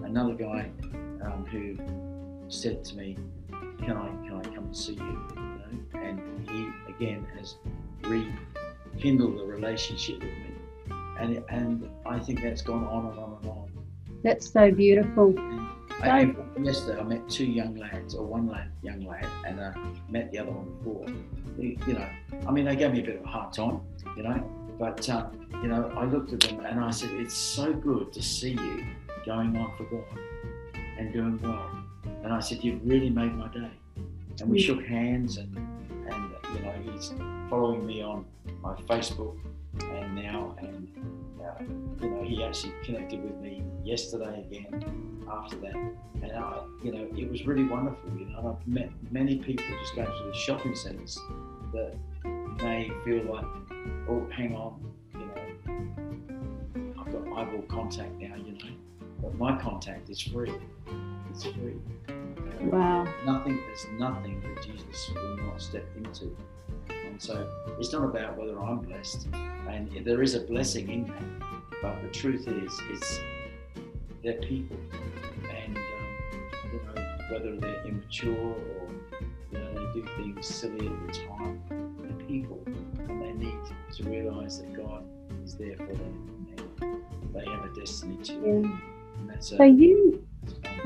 another 0.03 0.33
guy 0.33 0.69
um, 1.23 1.45
who 1.49 1.77
said 2.49 2.83
to 2.85 2.95
me, 2.95 3.17
"Can 3.79 3.97
I 3.97 4.07
can 4.27 4.35
I 4.37 4.43
come 4.55 4.65
and 4.65 4.77
see 4.77 4.93
you?" 4.93 5.27
you 5.35 5.41
know? 5.41 5.99
And 5.99 6.49
he 6.49 6.69
again 6.91 7.25
has 7.37 7.55
rekindled 8.03 9.39
the 9.39 9.45
relationship 9.45 10.15
with 10.15 10.23
me, 10.23 10.53
and 11.19 11.43
and 11.49 11.89
I 12.05 12.19
think 12.19 12.41
that's 12.41 12.61
gone 12.61 12.83
on 12.85 13.07
and 13.07 13.19
on 13.19 13.37
and 13.41 13.49
on 13.49 13.62
that's 14.23 14.51
so 14.51 14.71
beautiful. 14.71 15.35
I, 16.01 16.35
yesterday, 16.61 16.99
I 16.99 17.03
met 17.03 17.29
two 17.29 17.45
young 17.45 17.75
lads, 17.75 18.15
or 18.15 18.25
one 18.25 18.47
lad, 18.47 18.71
young 18.81 19.05
lad, 19.05 19.27
and 19.45 19.59
I 19.59 19.67
uh, 19.67 19.73
met 20.09 20.31
the 20.31 20.39
other 20.39 20.51
one 20.51 20.69
before. 20.77 21.87
You 21.87 21.93
know, 21.93 22.09
I 22.47 22.51
mean, 22.51 22.65
they 22.65 22.75
gave 22.75 22.91
me 22.91 22.99
a 22.99 23.03
bit 23.03 23.15
of 23.17 23.23
a 23.23 23.27
hard 23.27 23.53
time, 23.53 23.81
you 24.17 24.23
know, 24.23 24.43
but 24.79 25.07
um, 25.09 25.47
you 25.61 25.69
know, 25.69 25.93
I 25.95 26.05
looked 26.05 26.33
at 26.33 26.41
them 26.41 26.65
and 26.65 26.79
I 26.79 26.91
said, 26.91 27.11
"It's 27.11 27.35
so 27.35 27.73
good 27.73 28.11
to 28.13 28.21
see 28.21 28.51
you 28.51 28.85
going 29.25 29.55
on 29.55 29.71
for 29.77 29.83
God 29.85 30.19
and 30.97 31.13
doing 31.13 31.39
well." 31.41 31.69
And 32.23 32.33
I 32.33 32.39
said, 32.39 32.63
"You've 32.63 32.85
really 32.85 33.09
made 33.09 33.35
my 33.35 33.47
day." 33.49 33.71
And 34.41 34.49
we 34.49 34.59
shook 34.59 34.83
hands, 34.83 35.37
and 35.37 35.55
and 35.55 36.31
you 36.53 36.59
know, 36.59 36.73
he's 36.91 37.13
following 37.49 37.85
me 37.85 38.01
on 38.01 38.25
my 38.61 38.73
Facebook 38.89 39.37
and 39.79 40.15
now, 40.15 40.55
and 40.59 40.89
uh, 41.45 41.63
you 42.01 42.09
know, 42.09 42.23
he 42.23 42.43
actually 42.43 42.73
connected 42.83 43.23
with 43.23 43.37
me 43.39 43.63
yesterday 43.83 44.45
again 44.45 45.25
after 45.29 45.57
that, 45.57 45.75
and 45.75 46.31
I, 46.31 46.63
you 46.83 46.91
know, 46.91 47.07
it 47.15 47.29
was 47.29 47.45
really 47.45 47.65
wonderful. 47.65 48.09
You 48.17 48.25
know, 48.25 48.57
I've 48.57 48.67
met 48.67 48.89
many 49.11 49.37
people 49.37 49.65
just 49.81 49.95
going 49.95 50.07
to 50.07 50.23
the 50.25 50.33
shopping 50.33 50.75
centres 50.75 51.19
that 51.73 51.95
may 52.61 52.91
feel 53.03 53.23
like, 53.25 53.45
oh, 54.09 54.25
hang 54.35 54.55
on, 54.55 54.79
you 55.13 55.19
know, 55.19 57.01
I've 57.01 57.11
got 57.11 57.37
eyeball 57.37 57.63
contact 57.67 58.11
now, 58.19 58.35
you 58.35 58.53
know, 58.53 58.75
but 59.21 59.35
my 59.35 59.59
contact 59.59 60.09
is 60.09 60.21
free. 60.21 60.53
It's 61.29 61.43
free. 61.43 61.75
Wow. 62.61 63.07
Nothing, 63.25 63.59
there's 63.67 63.87
nothing 63.97 64.41
that 64.41 64.63
Jesus 64.63 65.11
will 65.15 65.37
not 65.37 65.61
step 65.61 65.85
into. 65.97 66.35
And 67.13 67.21
so 67.21 67.47
it's 67.77 67.93
not 67.93 68.05
about 68.05 68.39
whether 68.39 68.59
I'm 68.59 68.79
blessed, 68.79 69.27
and 69.69 69.87
there 70.03 70.23
is 70.23 70.33
a 70.33 70.39
blessing 70.39 70.89
in 70.89 71.03
that. 71.03 71.23
But 71.79 72.01
the 72.01 72.07
truth 72.09 72.47
is, 72.47 72.73
it's 72.89 73.19
they're 74.23 74.41
people, 74.41 74.77
and 75.55 75.77
um, 75.77 76.07
you 76.73 76.81
know 76.81 77.17
whether 77.31 77.55
they're 77.55 77.85
immature 77.85 78.33
or 78.33 78.89
you 79.51 79.59
know 79.59 79.73
they 79.75 80.01
do 80.01 80.07
things 80.17 80.47
silly 80.47 80.87
at 80.87 81.07
the 81.07 81.13
time, 81.27 81.61
they're 82.01 82.25
people, 82.27 82.63
and 83.07 83.21
they 83.21 83.45
need 83.45 83.59
to 83.95 84.09
realise 84.09 84.57
that 84.57 84.73
God 84.73 85.03
is 85.45 85.53
there 85.55 85.77
for 85.77 85.93
them, 85.93 86.47
and 86.81 87.31
they 87.31 87.45
have 87.45 87.63
a 87.63 87.79
destiny 87.79 88.17
too. 88.23 88.75
Yeah. 89.27 89.35
so 89.39 89.63
you 89.63 90.25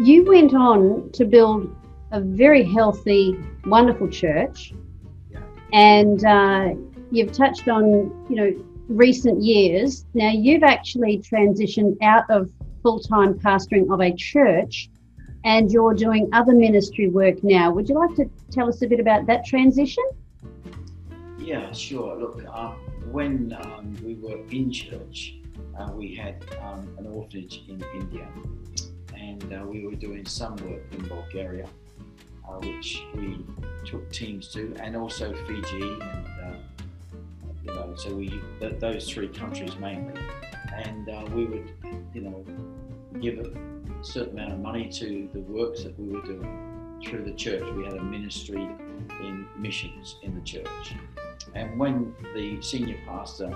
you 0.02 0.26
went 0.26 0.54
on 0.54 1.10
to 1.14 1.24
build 1.24 1.74
a 2.12 2.20
very 2.20 2.66
healthy, 2.66 3.38
wonderful 3.66 4.10
church. 4.10 4.74
And 5.74 6.26
uh, 6.26 6.70
you've 7.12 7.32
touched 7.32 7.68
on 7.68 7.86
you 8.30 8.36
know 8.36 8.66
recent 8.88 9.42
years. 9.42 10.06
Now 10.14 10.32
you've 10.32 10.64
actually 10.64 11.20
transitioned 11.20 11.98
out 12.02 12.30
of 12.30 12.50
full-time 12.84 13.34
pastoring 13.36 13.92
of 13.92 14.00
a 14.02 14.14
church 14.14 14.90
and 15.44 15.72
you're 15.72 15.94
doing 15.94 16.30
other 16.34 16.54
ministry 16.54 17.10
work 17.10 17.44
now. 17.44 17.72
Would 17.72 17.90
you 17.90 17.96
like 17.96 18.16
to 18.16 18.30
tell 18.52 18.70
us 18.70 18.82
a 18.82 18.88
bit 18.88 19.00
about 19.00 19.28
that 19.28 19.46
transition? 19.46 20.04
Yeah, 21.38 21.72
sure. 21.72 22.18
Look, 22.18 22.44
uh, 22.50 22.72
when 23.12 23.56
um, 23.62 23.96
we 24.04 24.16
were 24.16 24.38
in 24.50 24.72
church, 24.72 25.36
uh, 25.78 25.92
we 25.94 26.16
had 26.16 26.44
um, 26.62 26.96
an 26.98 27.08
orphanage 27.08 27.64
in 27.68 27.84
India 27.94 28.28
and 29.18 29.54
uh, 29.54 29.66
we 29.66 29.86
were 29.86 29.96
doing 29.96 30.26
some 30.26 30.56
work 30.58 30.84
in 30.92 31.08
Bulgaria, 31.08 31.68
uh, 32.48 32.54
which 32.60 33.04
we 33.16 33.46
took 33.86 34.10
teams 34.12 34.48
to, 34.50 34.76
and 34.80 34.96
also 34.96 35.34
Fiji, 35.46 35.82
and 35.82 36.02
uh, 36.02 36.54
you 37.64 37.74
know, 37.74 37.94
so 37.96 38.14
we 38.14 38.42
th- 38.60 38.80
those 38.80 39.10
three 39.10 39.28
countries 39.28 39.76
mainly, 39.80 40.20
and 40.74 41.10
uh, 41.10 41.26
we 41.34 41.46
would, 41.46 41.72
you 42.14 42.22
know, 42.22 42.46
give 43.22 43.40
a 43.40 44.04
certain 44.04 44.38
amount 44.40 44.54
of 44.54 44.60
money 44.60 44.90
to 44.90 45.30
the 45.34 45.42
works 45.42 45.84
that 45.84 45.98
we 46.00 46.10
were 46.10 46.22
doing 46.22 47.00
through 47.06 47.24
the 47.24 47.34
church. 47.34 47.64
We 47.76 47.86
had 47.86 47.94
a 47.94 48.04
ministry 48.04 48.68
in 49.22 49.46
missions 49.58 50.18
in 50.24 50.36
the 50.36 50.42
church, 50.42 50.96
and 51.54 51.78
when 51.80 52.14
the 52.34 52.62
senior 52.62 52.98
pastor 53.06 53.54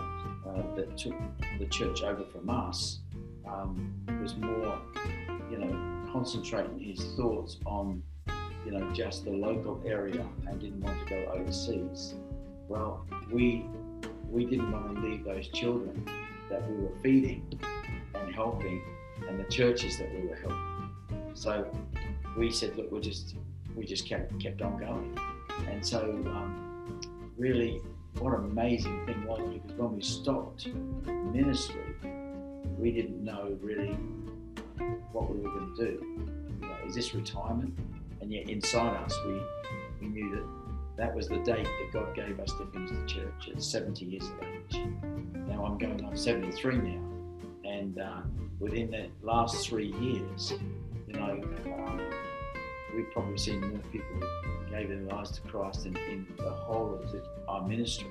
uh, 0.48 0.76
that 0.76 0.98
took 0.98 1.16
the 1.60 1.66
church 1.66 2.04
over 2.04 2.24
from 2.26 2.50
us 2.50 3.00
um, 3.48 3.94
was 4.22 4.36
more 4.38 4.80
you 5.52 5.58
know, 5.58 6.12
concentrating 6.12 6.80
his 6.80 7.14
thoughts 7.16 7.58
on, 7.66 8.02
you 8.66 8.72
know, 8.72 8.92
just 8.94 9.26
the 9.26 9.32
local 9.32 9.82
area 9.86 10.26
and 10.48 10.60
didn't 10.60 10.82
want 10.82 11.08
to 11.08 11.14
go 11.14 11.32
overseas. 11.34 12.16
Well, 12.68 13.06
we 13.32 13.66
we 14.30 14.46
didn't 14.46 14.72
want 14.72 14.96
to 14.96 15.02
leave 15.02 15.26
those 15.26 15.48
children 15.50 16.08
that 16.50 16.70
we 16.70 16.84
were 16.84 16.96
feeding 17.02 17.60
and 18.16 18.34
helping 18.34 18.82
and 19.28 19.40
the 19.40 19.44
churches 19.46 19.98
that 19.98 20.14
we 20.14 20.28
were 20.28 20.36
helping. 20.36 21.34
So 21.34 21.68
we 22.38 22.52
said, 22.52 22.78
look, 22.78 22.92
we 22.92 23.00
just 23.00 23.36
we 23.76 23.86
just 23.86 24.08
kept 24.08 24.40
kept 24.40 24.62
on 24.62 24.80
going. 24.80 25.18
And 25.70 25.86
so 25.86 26.04
um, 26.28 27.00
really 27.38 27.82
what 28.20 28.38
an 28.38 28.46
amazing 28.46 29.06
thing 29.06 29.26
was 29.26 29.42
because 29.54 29.78
when 29.78 29.96
we 29.96 30.02
stopped 30.02 30.68
ministry, 31.34 31.96
we 32.78 32.92
didn't 32.92 33.24
know 33.24 33.58
really 33.62 33.98
what 35.12 35.30
we 35.30 35.40
were 35.40 35.50
going 35.50 35.76
to 35.76 35.86
do. 35.86 36.06
You 36.62 36.68
know, 36.68 36.76
is 36.86 36.96
this 36.96 37.16
retirement? 37.16 37.78
And 38.22 38.32
yet 38.32 38.50
inside 38.50 38.96
us, 39.04 39.18
we, 39.26 39.42
we 40.02 40.08
knew 40.08 40.36
that 40.36 40.46
that 40.98 41.16
was 41.16 41.28
the 41.28 41.38
date 41.38 41.66
that 41.66 41.92
God 41.92 42.16
gave 42.16 42.40
us 42.40 42.52
to 42.54 42.66
finish 42.68 42.92
the 42.92 43.06
church 43.08 43.50
at 43.52 43.62
70 43.62 44.06
years 44.06 44.24
of 44.24 44.44
age. 44.44 44.86
Now 45.48 45.66
I'm 45.66 45.78
going 45.78 46.04
on 46.06 46.16
73 46.16 46.78
now. 46.78 47.02
And 47.64 48.00
uh, 48.00 48.22
within 48.60 48.92
the 48.92 49.10
last 49.24 49.68
three 49.68 49.92
years, 49.94 50.54
you 51.08 51.14
know, 51.14 51.42
um, 51.66 52.02
we've 52.96 53.10
probably 53.12 53.38
seen 53.38 53.62
more 53.62 53.80
people 53.92 54.20
gave 54.70 54.90
their 54.90 55.00
lives 55.00 55.32
to 55.32 55.42
Christ 55.42 55.86
in, 55.86 55.98
in 55.98 56.28
the 56.38 56.52
whole 56.52 56.94
of 56.94 57.12
the, 57.12 57.24
our 57.48 57.68
ministry. 57.68 58.08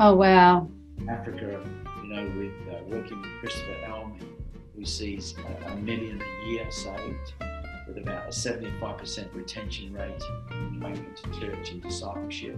Oh, 0.00 0.14
wow. 0.14 0.68
Africa, 1.08 1.62
you 2.02 2.08
know, 2.08 2.24
with 2.38 2.74
uh, 2.74 2.82
working 2.84 3.20
with 3.20 3.30
Christopher 3.40 3.76
Alam 3.86 4.18
who 4.74 4.84
sees 4.84 5.34
a, 5.38 5.72
a 5.72 5.76
million 5.76 6.20
a 6.22 6.48
year 6.48 6.70
saved 6.70 7.34
with 7.94 8.04
about 8.04 8.26
a 8.26 8.30
75% 8.30 9.34
retention 9.34 9.92
rate 9.92 10.22
coming 10.48 10.96
into 10.96 11.40
church 11.40 11.72
and 11.72 11.82
discipleship. 11.82 12.56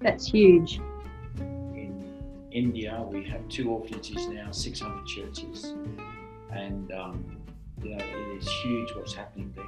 That's 0.00 0.26
huge. 0.26 0.80
In 1.38 2.02
India, 2.50 3.04
we 3.06 3.24
have 3.24 3.46
two 3.48 3.70
orphanages 3.70 4.26
now, 4.28 4.50
600 4.50 5.06
churches, 5.06 5.74
and 6.50 6.90
um, 6.92 7.36
you 7.82 7.96
know 7.96 8.04
it 8.04 8.38
is 8.38 8.48
huge 8.62 8.94
what's 8.94 9.14
happening 9.14 9.52
there. 9.54 9.64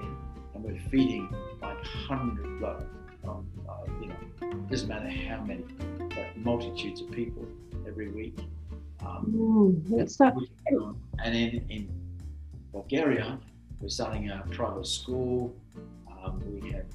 And 0.55 0.65
we're 0.65 0.81
feeding 0.91 1.35
like 1.61 1.85
hundred, 1.85 2.61
like 2.61 2.81
um, 3.29 3.47
uh, 3.69 3.85
you 4.01 4.09
know, 4.09 4.53
doesn't 4.71 4.89
matter 4.89 5.11
how 5.11 5.43
many, 5.43 5.65
but 5.99 6.37
multitudes 6.37 7.03
of 7.03 7.11
people 7.11 7.47
every 7.87 8.09
week. 8.09 8.39
Um, 9.01 9.83
mm, 9.91 10.11
so, 10.11 10.33
and 11.23 11.35
in, 11.35 11.65
in 11.69 11.89
Bulgaria, 12.73 13.39
we're 13.83 13.89
starting 13.89 14.31
a 14.31 14.45
private 14.53 14.87
school. 14.87 15.55
Um, 16.09 16.41
we 16.47 16.71
have 16.71 16.87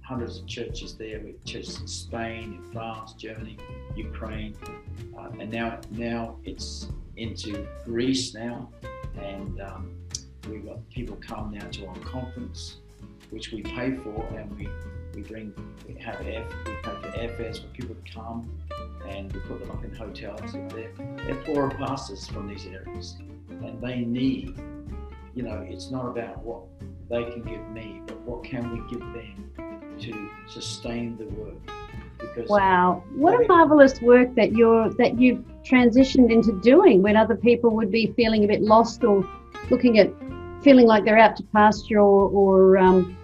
hundreds 0.00 0.38
of 0.38 0.46
churches 0.46 0.94
there. 0.96 1.20
We 1.20 1.32
have 1.32 1.44
churches 1.44 1.78
in 1.78 1.86
Spain, 1.86 2.58
in 2.58 2.72
France, 2.72 3.12
Germany, 3.12 3.58
Ukraine, 3.94 4.56
uh, 5.16 5.28
and 5.38 5.50
now 5.52 5.78
now 5.90 6.38
it's 6.44 6.88
into 7.16 7.66
Greece 7.84 8.32
now, 8.34 8.70
and 9.20 9.60
um, 9.60 9.94
we've 10.48 10.64
got 10.64 10.88
people 10.88 11.16
come 11.16 11.52
now 11.52 11.68
to 11.68 11.86
our 11.86 11.96
conference, 11.96 12.78
which 13.28 13.52
we 13.52 13.60
pay 13.60 13.94
for, 13.94 14.26
and 14.34 14.50
we 14.56 14.68
we 15.14 15.20
bring 15.20 15.52
we 15.86 15.94
have 16.00 16.18
air 16.22 16.46
we 16.64 16.72
pay 16.82 16.96
for 17.02 17.08
airfares 17.18 17.60
for 17.60 17.68
people 17.68 17.94
to 17.94 18.12
come 18.12 18.50
and 19.08 19.32
we 19.32 19.40
put 19.40 19.60
them 19.60 19.70
up 19.70 19.84
in 19.84 19.94
hotels. 19.94 20.52
They're, 20.52 20.92
they're 20.96 21.42
poorer 21.44 21.70
pastors 21.70 22.26
from 22.28 22.48
these 22.48 22.66
areas, 22.66 23.16
and 23.48 23.80
they 23.80 24.00
need, 24.00 24.56
you 25.34 25.42
know, 25.42 25.64
it's 25.68 25.90
not 25.90 26.06
about 26.06 26.38
what 26.42 26.62
they 27.08 27.24
can 27.24 27.42
give 27.42 27.68
me, 27.70 28.02
but 28.06 28.20
what 28.22 28.44
can 28.44 28.70
we 28.72 28.90
give 28.90 29.00
them 29.00 29.96
to 30.00 30.30
sustain 30.46 31.16
the 31.16 31.24
work. 31.24 31.54
Because 32.18 32.48
wow, 32.48 33.02
what 33.14 33.42
a 33.42 33.46
marvelous 33.48 34.00
work 34.00 34.34
that 34.36 34.52
you're 34.52 34.90
that 34.94 35.18
you've 35.18 35.44
transitioned 35.64 36.30
into 36.30 36.52
doing 36.60 37.02
when 37.02 37.16
other 37.16 37.36
people 37.36 37.70
would 37.70 37.90
be 37.90 38.12
feeling 38.16 38.44
a 38.44 38.46
bit 38.46 38.62
lost 38.62 39.04
or 39.04 39.28
looking 39.70 39.98
at 39.98 40.12
feeling 40.62 40.86
like 40.86 41.04
they're 41.04 41.18
out 41.18 41.36
to 41.36 41.42
pasture 41.52 41.98
or, 41.98 42.28
or 42.30 42.78
um, 42.78 43.16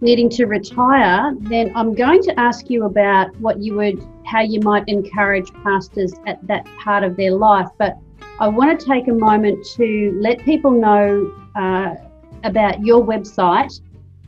needing 0.00 0.28
to 0.28 0.46
retire, 0.46 1.34
then 1.40 1.72
I'm 1.74 1.94
going 1.94 2.22
to 2.22 2.38
ask 2.38 2.70
you 2.70 2.84
about 2.84 3.34
what 3.40 3.58
you 3.58 3.74
would, 3.74 4.04
how 4.26 4.42
you 4.42 4.60
might 4.60 4.84
encourage 4.88 5.52
pastors 5.64 6.12
at 6.26 6.44
that 6.46 6.66
part 6.82 7.04
of 7.04 7.16
their 7.16 7.32
life. 7.32 7.68
But 7.78 7.98
I 8.42 8.48
want 8.48 8.80
to 8.80 8.86
take 8.86 9.06
a 9.06 9.12
moment 9.12 9.64
to 9.76 10.18
let 10.20 10.40
people 10.40 10.72
know 10.72 11.32
uh, 11.54 11.94
about 12.42 12.84
your 12.84 13.00
website 13.00 13.80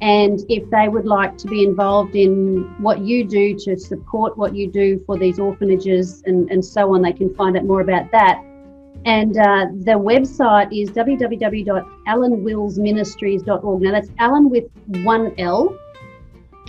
and 0.02 0.38
if 0.48 0.70
they 0.70 0.88
would 0.88 1.04
like 1.04 1.36
to 1.38 1.48
be 1.48 1.64
involved 1.64 2.14
in 2.14 2.62
what 2.80 3.00
you 3.00 3.24
do 3.24 3.58
to 3.58 3.76
support 3.76 4.38
what 4.38 4.54
you 4.54 4.70
do 4.70 5.02
for 5.04 5.18
these 5.18 5.40
orphanages 5.40 6.22
and, 6.26 6.48
and 6.52 6.64
so 6.64 6.94
on, 6.94 7.02
they 7.02 7.12
can 7.12 7.34
find 7.34 7.56
out 7.56 7.64
more 7.64 7.80
about 7.80 8.08
that. 8.12 8.40
And 9.04 9.36
uh, 9.36 9.66
the 9.82 9.98
website 9.98 10.68
is 10.72 10.90
www.alanwillsministries.org. 10.90 13.82
Now 13.82 13.90
that's 13.90 14.10
Alan 14.18 14.48
with 14.48 14.70
one 15.02 15.34
L, 15.38 15.76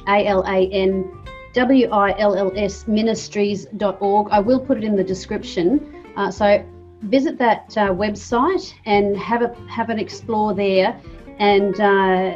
A 0.08 0.26
L 0.26 0.44
A 0.48 0.68
N 0.72 1.12
W 1.54 1.90
I 1.92 2.18
L 2.18 2.36
L 2.36 2.52
S 2.56 2.88
ministries.org. 2.88 4.30
I 4.32 4.40
will 4.40 4.60
put 4.60 4.80
it 4.80 4.84
in 4.84 4.96
the 4.96 5.04
description. 5.04 5.92
Uh, 6.18 6.32
so 6.32 6.66
visit 7.06 7.38
that 7.38 7.76
uh, 7.78 7.90
website 7.90 8.74
and 8.86 9.18
have 9.18 9.42
a 9.42 9.54
have 9.70 9.90
an 9.90 10.00
explore 10.00 10.54
there, 10.54 11.00
and 11.40 11.80
uh, 11.80 12.36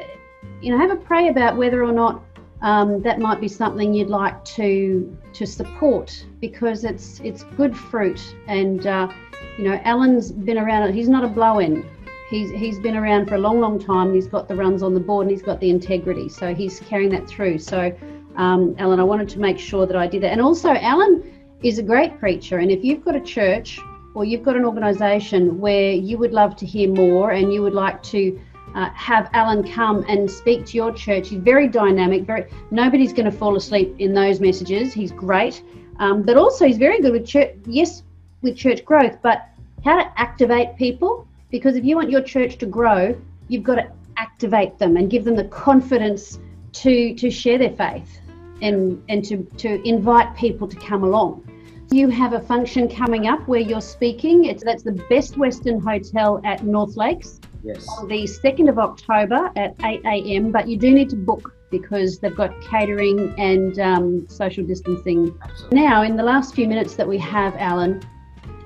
you 0.62 0.72
know 0.72 0.78
have 0.78 0.92
a 0.92 0.96
pray 0.96 1.30
about 1.30 1.58
whether 1.58 1.84
or 1.84 1.92
not 1.92 2.24
um, 2.62 3.02
that 3.02 3.20
might 3.20 3.40
be 3.40 3.48
something 3.48 3.94
you'd 3.94 4.10
like 4.10 4.44
to 4.46 5.18
to 5.34 5.46
support 5.46 6.26
because 6.40 6.84
it's 6.84 7.20
it's 7.22 7.44
good 7.44 7.76
fruit 7.76 8.36
and 8.48 8.86
uh, 8.86 9.12
you 9.58 9.64
know 9.64 9.80
Alan's 9.84 10.32
been 10.32 10.58
around 10.58 10.94
he's 10.94 11.10
not 11.10 11.24
a 11.24 11.28
blow-in. 11.28 11.88
He's 12.30 12.52
he's 12.52 12.80
been 12.80 12.96
around 12.96 13.28
for 13.28 13.36
a 13.36 13.40
long 13.40 13.60
long 13.60 13.80
time. 13.80 14.14
He's 14.14 14.28
got 14.28 14.48
the 14.48 14.56
runs 14.56 14.84
on 14.84 14.94
the 14.94 15.00
board 15.00 15.28
and 15.28 15.32
he's 15.32 15.42
got 15.42 15.60
the 15.60 15.70
integrity. 15.70 16.30
So 16.30 16.54
he's 16.54 16.80
carrying 16.82 17.10
that 17.12 17.28
through. 17.28 17.60
So 17.60 17.96
um, 18.36 18.76
Alan 18.78 19.00
I 19.00 19.04
wanted 19.04 19.30
to 19.30 19.40
make 19.40 19.58
sure 19.58 19.86
that 19.86 19.96
I 19.96 20.08
did 20.08 20.24
that. 20.24 20.32
And 20.32 20.42
also 20.42 20.74
Alan 20.74 21.24
is 21.64 21.80
a 21.80 21.84
great 21.84 22.20
preacher 22.20 22.60
and 22.60 22.72
if 22.72 22.84
you've 22.84 23.04
got 23.04 23.16
a 23.16 23.22
church 23.22 23.80
or 24.13 24.26
you've 24.26 24.43
got 24.43 24.56
an 24.56 24.65
organisation 24.65 25.60
where 25.60 25.91
you 25.91 26.17
would 26.17 26.32
love 26.32 26.56
to 26.58 26.65
hear 26.65 26.89
more 26.89 27.32
and 27.32 27.54
you 27.54 27.62
would 27.62 27.74
like 27.74 28.02
to 28.04 28.39
uh, 28.76 28.89
have 28.91 29.30
Alan 29.34 29.67
come 29.67 30.06
and 30.08 30.30
speak 30.30 30.65
to 30.67 30.78
your 30.78 30.93
church. 30.93 31.30
He's 31.30 31.39
very 31.39 31.67
dynamic. 31.67 32.24
Very 32.24 32.45
nobody's 32.72 33.13
going 33.13 33.26
to 33.26 33.36
fall 33.36 33.56
asleep 33.56 33.95
in 34.00 34.13
those 34.13 34.39
messages. 34.39 34.93
He's 34.93 35.12
great, 35.12 35.63
um, 36.00 36.24
but 36.24 36.38
also 36.38 36.67
he's 36.67 36.78
very 36.78 37.02
good 37.02 37.13
with 37.13 37.26
church. 37.26 37.56
Yes, 37.65 38.04
with 38.41 38.56
church 38.56 38.86
growth, 38.86 39.17
but 39.22 39.50
how 39.84 39.98
to 39.98 40.19
activate 40.19 40.76
people. 40.78 41.28
Because 41.50 41.76
if 41.76 41.84
you 41.84 41.95
want 41.95 42.12
your 42.12 42.22
church 42.22 42.58
to 42.60 42.67
grow, 42.67 43.19
you've 43.48 43.63
got 43.63 43.76
to 43.76 43.91
activate 44.17 44.78
them 44.78 44.98
and 44.98 45.10
give 45.10 45.24
them 45.26 45.36
the 45.36 45.45
confidence 45.45 46.39
to 46.74 47.15
to 47.15 47.32
share 47.32 47.58
their 47.58 47.72
faith 47.72 48.19
and 48.62 49.02
and 49.10 49.26
to 49.26 49.43
to 49.58 49.88
invite 49.88 50.36
people 50.36 50.67
to 50.67 50.76
come 50.76 51.04
along. 51.04 51.43
You 51.91 52.10
have 52.10 52.34
a 52.34 52.39
function 52.39 52.88
coming 52.88 53.28
up 53.28 53.47
where 53.47 53.60
you're 53.60 53.82
speaking. 53.82 54.45
It's 54.45 54.63
that's 54.63 54.84
the 54.84 54.91
Best 55.10 55.38
Western 55.38 55.80
Hotel 55.80 56.39
at 56.45 56.63
North 56.63 56.95
Lakes 56.95 57.39
Yes. 57.63 57.86
on 57.97 58.08
the 58.08 58.23
2nd 58.23 58.69
of 58.69 58.78
October 58.78 59.52
at 59.56 59.75
8 59.84 60.02
a.m. 60.06 60.52
But 60.52 60.67
you 60.67 60.78
do 60.78 60.91
need 60.91 61.10
to 61.10 61.15
book 61.15 61.52
because 61.71 62.19
they've 62.19 62.36
got 62.36 62.54
catering 62.62 63.34
and 63.39 63.80
um, 63.80 64.30
social 64.30 64.63
distancing. 64.63 65.36
Absolutely. 65.41 65.80
Now, 65.80 66.04
in 66.04 66.15
the 66.15 66.23
last 66.23 66.54
few 66.54 66.67
minutes 66.67 66.95
that 66.95 67.08
we 67.08 67.17
have, 67.17 67.56
Alan, 67.56 68.02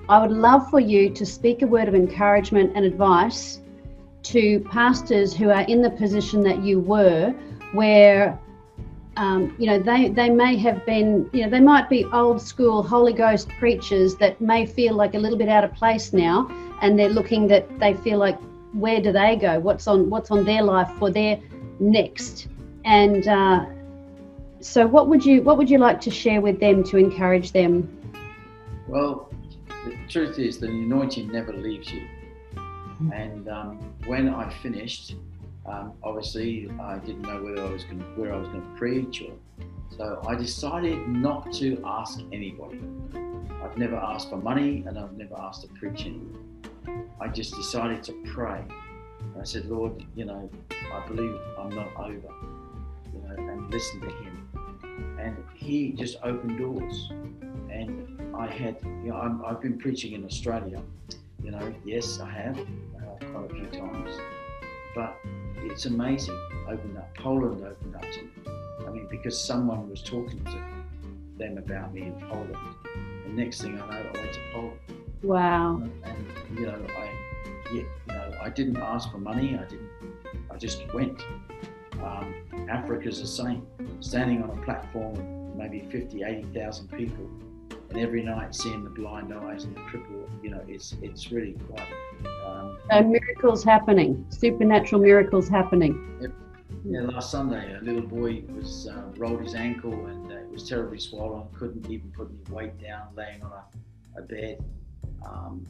I 0.10 0.20
would 0.20 0.36
love 0.36 0.70
for 0.70 0.82
you 0.82 1.10
to 1.12 1.26
speak 1.26 1.62
a 1.62 1.68
word 1.68 1.88
of 1.88 1.96
encouragement 1.96 2.74
and 2.76 2.84
advice 2.86 3.62
to 4.24 4.60
pastors 4.70 5.34
who 5.34 5.50
are 5.50 5.62
in 5.62 5.82
the 5.82 5.90
position 5.90 6.42
that 6.42 6.62
you 6.62 6.80
were, 6.80 7.34
where 7.72 8.38
um, 9.18 9.56
you 9.60 9.68
know 9.68 9.80
they 9.80 10.10
they 10.10 10.30
may 10.30 10.56
have 10.58 10.86
been 10.86 11.30
you 11.34 11.44
know 11.44 11.50
they 11.50 11.60
might 11.60 11.90
be 11.90 12.06
old 12.06 12.42
school 12.42 12.82
Holy 12.82 13.14
Ghost 13.14 13.50
preachers 13.60 14.16
that 14.16 14.40
may 14.42 14.66
feel 14.66 14.96
like 14.96 15.14
a 15.14 15.20
little 15.20 15.38
bit 15.38 15.50
out 15.50 15.64
of 15.64 15.74
place 15.74 16.14
now, 16.14 16.50
and 16.82 16.98
they're 16.98 17.10
looking 17.10 17.48
that 17.48 17.80
they 17.80 17.94
feel 17.94 18.18
like 18.18 18.40
where 18.74 19.00
do 19.02 19.12
they 19.12 19.36
go? 19.36 19.60
What's 19.60 19.88
on 19.88 20.10
what's 20.10 20.32
on 20.32 20.46
their 20.46 20.64
life 20.64 20.90
for 20.98 21.10
their 21.12 21.40
next? 21.80 22.48
And 22.86 23.28
uh, 23.28 23.66
so, 24.60 24.88
what 24.88 25.08
would 25.10 25.26
you 25.26 25.42
what 25.42 25.58
would 25.58 25.70
you 25.70 25.78
like 25.78 26.02
to 26.02 26.12
share 26.12 26.42
with 26.42 26.60
them 26.60 26.84
to 26.86 26.98
encourage 26.98 27.52
them? 27.52 27.90
Well, 28.88 29.30
the 29.86 29.96
truth 30.10 30.40
is 30.40 30.60
the 30.60 30.68
anointing 30.68 31.32
never 31.32 31.54
leaves 31.54 31.92
you. 31.92 32.08
And 33.12 33.50
um, 33.50 33.94
when 34.06 34.30
I 34.30 34.50
finished, 34.62 35.16
um, 35.66 35.94
obviously 36.04 36.70
I 36.80 36.98
didn't 37.00 37.22
know 37.22 37.42
whether 37.42 37.66
I 37.66 37.70
was 37.70 37.84
going 37.84 38.00
to, 38.00 38.06
where 38.20 38.34
I 38.34 38.38
was 38.38 38.48
going 38.50 38.62
to 38.62 38.78
preach, 38.78 39.22
or 39.22 39.34
so 39.96 40.22
I 40.28 40.36
decided 40.36 41.08
not 41.08 41.52
to 41.54 41.82
ask 41.86 42.20
anybody. 42.32 42.82
I've 43.64 43.78
never 43.78 43.96
asked 43.96 44.30
for 44.30 44.38
money, 44.38 44.84
and 44.88 45.00
I've 45.00 45.14
never 45.14 45.36
asked 45.40 45.62
to 45.62 45.68
preach 45.70 46.06
anywhere. 46.06 46.42
I 47.20 47.28
just 47.28 47.56
decided 47.56 48.04
to 48.04 48.14
pray. 48.26 48.62
I 49.40 49.44
said, 49.44 49.66
Lord, 49.66 50.04
you 50.16 50.26
know, 50.26 50.50
I 50.72 51.08
believe 51.08 51.36
I'm 51.58 51.70
not 51.70 51.96
over, 51.98 52.34
you 53.14 53.22
know, 53.22 53.36
and 53.52 53.72
listen 53.72 54.02
to 54.02 54.08
Him. 54.08 55.18
And 55.20 55.38
He 55.56 55.94
just 55.94 56.18
opened 56.24 56.58
doors. 56.58 57.10
And 57.70 58.36
I 58.36 58.48
had, 58.48 58.78
you 58.84 59.10
know, 59.10 59.16
I'm, 59.16 59.44
I've 59.46 59.62
been 59.62 59.78
preaching 59.78 60.14
in 60.14 60.26
Australia, 60.26 60.82
you 61.44 61.52
know, 61.52 61.74
yes, 61.86 62.20
I 62.20 62.30
have, 62.30 62.60
uh, 62.60 63.26
quite 63.32 63.52
a 63.52 63.54
few 63.54 63.80
times. 63.80 64.12
But 64.96 65.18
it's 65.72 65.86
amazing. 65.86 66.38
Opened 66.70 66.98
up, 66.98 67.14
Poland 67.18 67.64
opened 67.64 67.96
up 67.96 68.02
to 68.12 68.22
me. 68.22 68.30
I 68.88 68.90
mean, 68.90 69.08
because 69.10 69.40
someone 69.44 69.90
was 69.90 70.02
talking 70.02 70.44
to 70.46 70.58
them 71.38 71.58
about 71.58 71.94
me 71.94 72.04
in 72.04 72.14
Poland. 72.30 72.56
And 73.26 73.36
next 73.36 73.62
thing 73.62 73.80
I 73.82 73.90
know, 73.90 74.10
I 74.14 74.18
went 74.20 74.34
to 74.34 74.40
Poland 74.54 74.80
Wow. 75.24 75.82
and 76.04 76.60
you 76.60 76.66
know 76.66 76.76
I 76.98 77.10
yeah, 77.74 77.82
you 77.82 77.86
know 78.10 78.38
I 78.42 78.50
didn't 78.50 78.76
ask 78.78 79.10
for 79.12 79.20
money 79.20 79.56
I 79.58 79.64
didn't 79.64 79.90
I 80.52 80.58
just 80.58 80.84
went 80.94 81.22
um, 82.04 82.34
Africa's 82.70 83.22
the 83.22 83.28
same 83.28 83.66
standing 84.02 84.44
on 84.44 84.50
a 84.50 84.62
platform 84.66 85.58
maybe 85.58 85.88
50 85.90 86.24
80,000 86.24 86.88
people 86.92 87.30
and 87.94 88.02
every 88.02 88.24
night 88.24 88.56
seeing 88.56 88.84
the 88.84 88.90
blind 88.90 89.34
eyes 89.34 89.64
and 89.66 89.76
the 89.76 89.82
cripple 89.82 90.26
you 90.44 90.50
know 90.50 90.62
it's 90.68 90.96
it's 91.02 91.32
really 91.32 91.56
quite 91.70 91.88
um, 92.46 92.78
So 92.90 93.02
miracles 93.04 93.64
happening, 93.64 94.26
supernatural 94.30 95.02
miracles 95.02 95.48
happening. 95.48 95.94
yeah, 96.86 97.02
last 97.02 97.32
Sunday, 97.32 97.76
a 97.76 97.82
little 97.84 98.02
boy 98.02 98.44
was 98.56 98.88
uh, 98.88 99.04
rolled 99.18 99.42
his 99.42 99.56
ankle 99.56 99.94
and 100.08 100.32
uh, 100.32 100.36
it 100.36 100.50
was 100.52 100.68
terribly 100.68 101.00
swollen. 101.00 101.48
Couldn't 101.54 101.90
even 101.90 102.12
put 102.12 102.30
any 102.30 102.56
weight 102.56 102.78
down, 102.82 103.08
laying 103.16 103.44
on 103.44 103.52
a, 103.52 104.20
a 104.20 104.22
bed. 104.24 104.64
Um, 105.26 105.66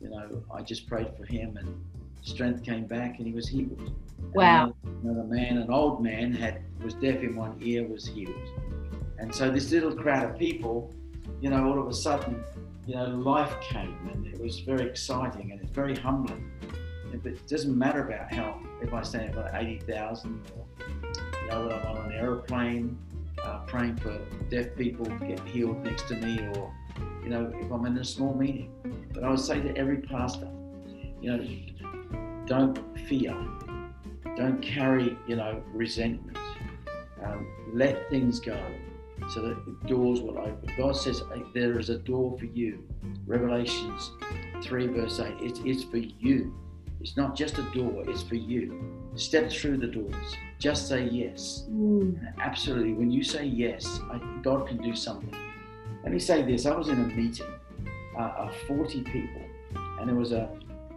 you 0.00 0.10
know, 0.10 0.42
I 0.54 0.62
just 0.62 0.86
prayed 0.86 1.08
for 1.16 1.24
him, 1.24 1.56
and 1.56 1.82
strength 2.22 2.62
came 2.62 2.86
back, 2.86 3.18
and 3.18 3.26
he 3.26 3.32
was 3.32 3.48
healed. 3.48 3.92
Wow. 4.34 4.74
Another, 4.84 5.20
another 5.20 5.28
man, 5.28 5.58
an 5.58 5.70
old 5.70 6.02
man, 6.02 6.32
had 6.32 6.62
was 6.82 6.94
deaf 6.94 7.22
in 7.22 7.34
one 7.36 7.56
ear, 7.62 7.86
was 7.86 8.06
healed. 8.06 8.34
And 9.18 9.34
so 9.34 9.50
this 9.50 9.70
little 9.72 9.94
crowd 9.94 10.30
of 10.30 10.38
people, 10.38 10.92
you 11.40 11.50
know, 11.50 11.66
all 11.66 11.78
of 11.78 11.88
a 11.88 11.94
sudden, 11.94 12.42
you 12.86 12.94
know, 12.94 13.06
life 13.06 13.54
came, 13.60 13.96
and 14.12 14.26
it 14.26 14.40
was 14.40 14.60
very 14.60 14.88
exciting, 14.88 15.52
and 15.52 15.60
it's 15.60 15.70
very 15.70 15.96
humbling. 15.96 16.50
It 17.12 17.46
doesn't 17.46 17.76
matter 17.78 18.06
about 18.06 18.32
how 18.32 18.60
if 18.82 18.92
I 18.92 19.02
stand 19.02 19.30
at 19.30 19.36
like 19.36 19.54
eighty 19.54 19.78
thousand, 19.78 20.42
or 20.56 20.66
you 21.42 21.48
know, 21.48 21.66
when 21.66 21.72
I'm 21.72 21.86
on 21.86 22.06
an 22.06 22.12
aeroplane, 22.12 22.98
uh, 23.42 23.58
praying 23.66 23.96
for 23.96 24.18
deaf 24.50 24.74
people 24.76 25.06
to 25.06 25.18
get 25.24 25.40
healed 25.40 25.82
next 25.84 26.08
to 26.08 26.16
me, 26.16 26.38
or 26.56 26.74
you 27.22 27.30
know, 27.30 27.50
if 27.54 27.70
I'm 27.70 27.86
in 27.86 27.96
a 27.98 28.04
small 28.04 28.34
meeting. 28.34 28.72
But 29.12 29.24
I 29.24 29.30
would 29.30 29.40
say 29.40 29.60
to 29.60 29.76
every 29.76 29.98
pastor, 29.98 30.50
you 31.22 31.36
know, 31.36 32.44
don't 32.46 32.78
fear, 33.08 33.34
don't 34.36 34.60
carry, 34.60 35.16
you 35.26 35.36
know, 35.36 35.62
resentment. 35.72 36.36
Um, 37.24 37.46
let 37.72 38.10
things 38.10 38.40
go 38.40 38.58
so 39.30 39.42
that 39.42 39.64
the 39.64 39.88
doors 39.88 40.20
will 40.20 40.38
open. 40.38 40.72
God 40.76 40.96
says 40.96 41.22
there 41.54 41.78
is 41.78 41.90
a 41.90 41.98
door 41.98 42.36
for 42.38 42.46
you. 42.46 42.84
Revelations 43.26 44.12
3, 44.62 44.86
verse 44.88 45.20
8. 45.20 45.34
It's, 45.40 45.60
it's 45.64 45.84
for 45.84 45.98
you. 45.98 46.54
It's 47.00 47.16
not 47.16 47.36
just 47.36 47.58
a 47.58 47.62
door, 47.74 48.02
it's 48.08 48.22
for 48.22 48.36
you. 48.36 48.82
Step 49.14 49.50
through 49.50 49.76
the 49.76 49.86
doors. 49.86 50.36
Just 50.58 50.88
say 50.88 51.04
yes. 51.04 51.66
Mm. 51.70 52.18
Absolutely. 52.38 52.94
When 52.94 53.10
you 53.10 53.22
say 53.22 53.44
yes, 53.44 54.00
I, 54.10 54.18
God 54.42 54.66
can 54.66 54.78
do 54.78 54.94
something. 54.96 55.34
Let 56.02 56.12
me 56.12 56.18
say 56.18 56.42
this 56.42 56.66
I 56.66 56.74
was 56.74 56.88
in 56.88 56.98
a 56.98 57.06
meeting 57.06 57.46
uh, 58.18 58.32
of 58.38 58.56
40 58.68 59.02
people, 59.02 59.42
and 59.98 60.08
there 60.08 60.16
was 60.16 60.32
a, 60.32 60.48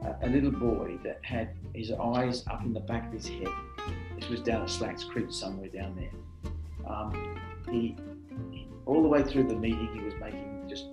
a, 0.04 0.28
a 0.28 0.30
little 0.30 0.52
boy 0.52 0.98
that 1.04 1.20
had 1.24 1.50
his 1.74 1.92
eyes 1.92 2.44
up 2.48 2.64
in 2.64 2.74
the 2.74 2.80
back 2.80 3.08
of 3.08 3.14
his 3.14 3.28
head. 3.28 3.48
This 4.20 4.30
was 4.30 4.42
down 4.42 4.64
at 4.64 4.70
Slacks 4.70 5.04
Creek, 5.04 5.28
somewhere 5.30 5.68
down 5.68 5.96
there. 5.96 6.12
Um, 6.90 7.40
he, 7.70 7.96
he- 8.52 8.68
all 8.86 9.02
the 9.02 9.08
way 9.10 9.22
through 9.24 9.44
the 9.48 9.56
meeting, 9.56 9.90
he 9.94 10.00
was 10.00 10.14
making 10.20 10.66
just 10.70 10.86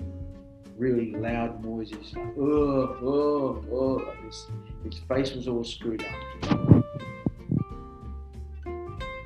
really 0.76 1.12
loud 1.14 1.64
noises, 1.64 2.12
like, 2.16 2.34
oh, 2.38 2.98
oh, 3.02 3.64
oh, 3.70 4.02
like 4.06 4.22
this. 4.24 4.46
His 4.84 4.98
face 5.08 5.32
was 5.34 5.46
all 5.48 5.62
screwed 5.64 6.04
up. 6.04 6.84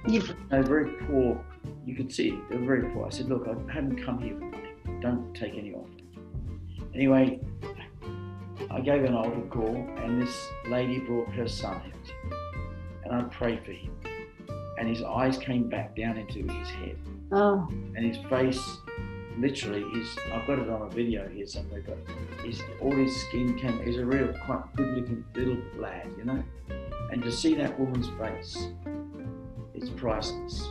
They 0.06 0.18
were 0.58 0.62
very 0.62 0.90
poor. 1.06 1.42
You 1.84 1.94
could 1.94 2.12
see. 2.12 2.38
They 2.50 2.56
were 2.56 2.66
very 2.66 2.90
poor. 2.92 3.06
I 3.06 3.10
said, 3.10 3.28
look, 3.28 3.46
I 3.48 3.72
haven't 3.72 4.04
come 4.04 4.20
here 4.22 4.34
for 4.34 4.44
money. 4.44 5.00
Don't 5.00 5.34
take 5.34 5.54
any 5.54 5.72
offering. 5.72 6.08
Anyway, 6.94 7.40
I 8.70 8.80
gave 8.80 9.04
an 9.04 9.14
altar 9.14 9.40
call, 9.50 9.74
and 9.98 10.20
this 10.20 10.48
lady 10.68 10.98
brought 10.98 11.28
her 11.34 11.48
son 11.48 11.76
out, 11.76 12.32
and 13.04 13.14
I 13.14 13.22
prayed 13.24 13.64
for 13.64 13.72
him. 13.72 13.97
And 14.78 14.88
his 14.88 15.02
eyes 15.02 15.36
came 15.36 15.68
back 15.68 15.96
down 15.96 16.16
into 16.16 16.50
his 16.52 16.68
head, 16.70 16.96
oh, 17.32 17.68
and 17.96 18.04
his 18.04 18.16
face 18.28 18.78
literally, 19.38 19.84
his, 19.92 20.16
I've 20.32 20.46
got 20.46 20.58
it 20.58 20.68
on 20.68 20.82
a 20.82 20.88
video 20.88 21.28
here 21.28 21.46
somewhere, 21.46 21.82
but 21.86 21.98
his, 22.44 22.62
all 22.80 22.94
his 22.94 23.14
skin 23.22 23.56
came, 23.58 23.82
he's 23.84 23.98
a 23.98 24.04
real 24.04 24.32
quite 24.44 24.62
good 24.76 24.96
looking 24.96 25.24
little 25.34 25.58
lad, 25.76 26.08
you 26.16 26.24
know? 26.24 26.42
And 27.12 27.22
to 27.22 27.32
see 27.32 27.54
that 27.54 27.78
woman's 27.78 28.08
face, 28.18 28.68
it's 29.74 29.90
priceless. 29.90 30.68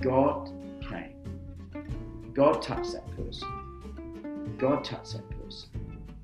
God 0.00 0.50
came. 0.82 1.14
God 2.34 2.62
touched 2.62 2.92
that 2.92 3.16
person. 3.16 4.54
God 4.58 4.84
touched 4.84 5.12
that 5.12 5.44
person. 5.44 5.70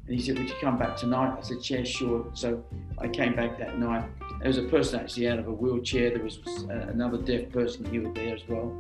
And 0.07 0.17
he 0.19 0.21
said, 0.21 0.39
Would 0.39 0.49
you 0.49 0.55
come 0.61 0.79
back 0.79 0.97
tonight? 0.97 1.37
I 1.39 1.41
said, 1.43 1.59
Yeah, 1.63 1.83
sure. 1.85 2.27
So 2.35 2.63
I 2.99 3.09
came 3.09 3.35
back 3.35 3.59
that 3.59 3.79
night. 3.79 4.05
There 4.45 4.51
was 4.51 4.59
a 4.59 4.65
person 4.65 5.01
actually 5.01 5.27
out 5.27 5.39
of 5.39 5.49
a 5.49 5.53
wheelchair. 5.53 6.11
There 6.11 6.23
was 6.23 6.39
uh, 6.69 6.89
another 6.91 7.17
deaf 7.17 7.49
person 7.49 7.83
here 7.87 8.13
there 8.13 8.35
as 8.35 8.47
well. 8.47 8.77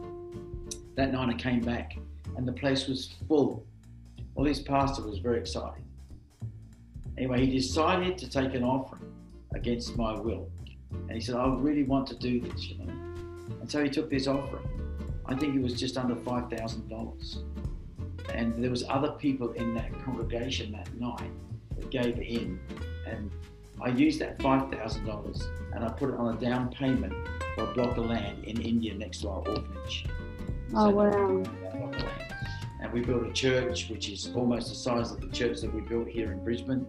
That 0.94 1.10
night 1.10 1.30
I 1.30 1.38
came 1.38 1.60
back 1.60 1.96
and 2.36 2.46
the 2.46 2.52
place 2.52 2.86
was 2.86 3.14
full. 3.26 3.64
Well, 4.34 4.44
this 4.44 4.60
pastor 4.60 5.00
was 5.00 5.20
very 5.20 5.38
excited. 5.38 5.82
Anyway, 7.16 7.46
he 7.46 7.50
decided 7.50 8.18
to 8.18 8.28
take 8.28 8.52
an 8.52 8.62
offering 8.62 9.10
against 9.54 9.96
my 9.96 10.12
will. 10.12 10.50
And 10.90 11.12
he 11.12 11.20
said, 11.20 11.36
I 11.36 11.46
really 11.54 11.84
want 11.84 12.08
to 12.08 12.14
do 12.16 12.42
this, 12.42 12.66
you 12.66 12.84
know. 12.84 12.92
And 13.62 13.70
so 13.70 13.82
he 13.82 13.88
took 13.88 14.10
this 14.10 14.26
offering. 14.26 14.68
I 15.24 15.34
think 15.34 15.56
it 15.56 15.62
was 15.62 15.80
just 15.80 15.96
under 15.96 16.14
$5,000. 16.14 17.38
And 18.34 18.62
there 18.62 18.70
was 18.70 18.84
other 18.86 19.12
people 19.12 19.52
in 19.52 19.72
that 19.76 19.98
congregation 20.02 20.72
that 20.72 20.94
night 21.00 21.30
that 21.78 21.88
gave 21.88 22.18
in. 22.18 22.60
And 23.06 23.30
I 23.82 23.88
used 23.88 24.20
that 24.20 24.38
$5,000 24.38 25.74
and 25.74 25.84
I 25.84 25.88
put 25.90 26.10
it 26.10 26.16
on 26.16 26.36
a 26.36 26.40
down 26.40 26.70
payment 26.70 27.12
for 27.54 27.64
a 27.64 27.74
block 27.74 27.96
of 27.96 28.06
land 28.06 28.44
in 28.44 28.60
India 28.60 28.94
next 28.94 29.22
to 29.22 29.28
our 29.28 29.38
orphanage. 29.38 30.06
Oh, 30.74 30.88
so 30.88 30.90
wow. 30.90 31.42
And 32.80 32.92
we 32.92 33.00
built 33.00 33.26
a 33.26 33.32
church 33.32 33.88
which 33.88 34.08
is 34.08 34.30
almost 34.34 34.68
the 34.68 34.74
size 34.74 35.10
of 35.10 35.20
the 35.20 35.28
church 35.28 35.60
that 35.60 35.74
we 35.74 35.80
built 35.80 36.08
here 36.08 36.32
in 36.32 36.42
Brisbane. 36.44 36.86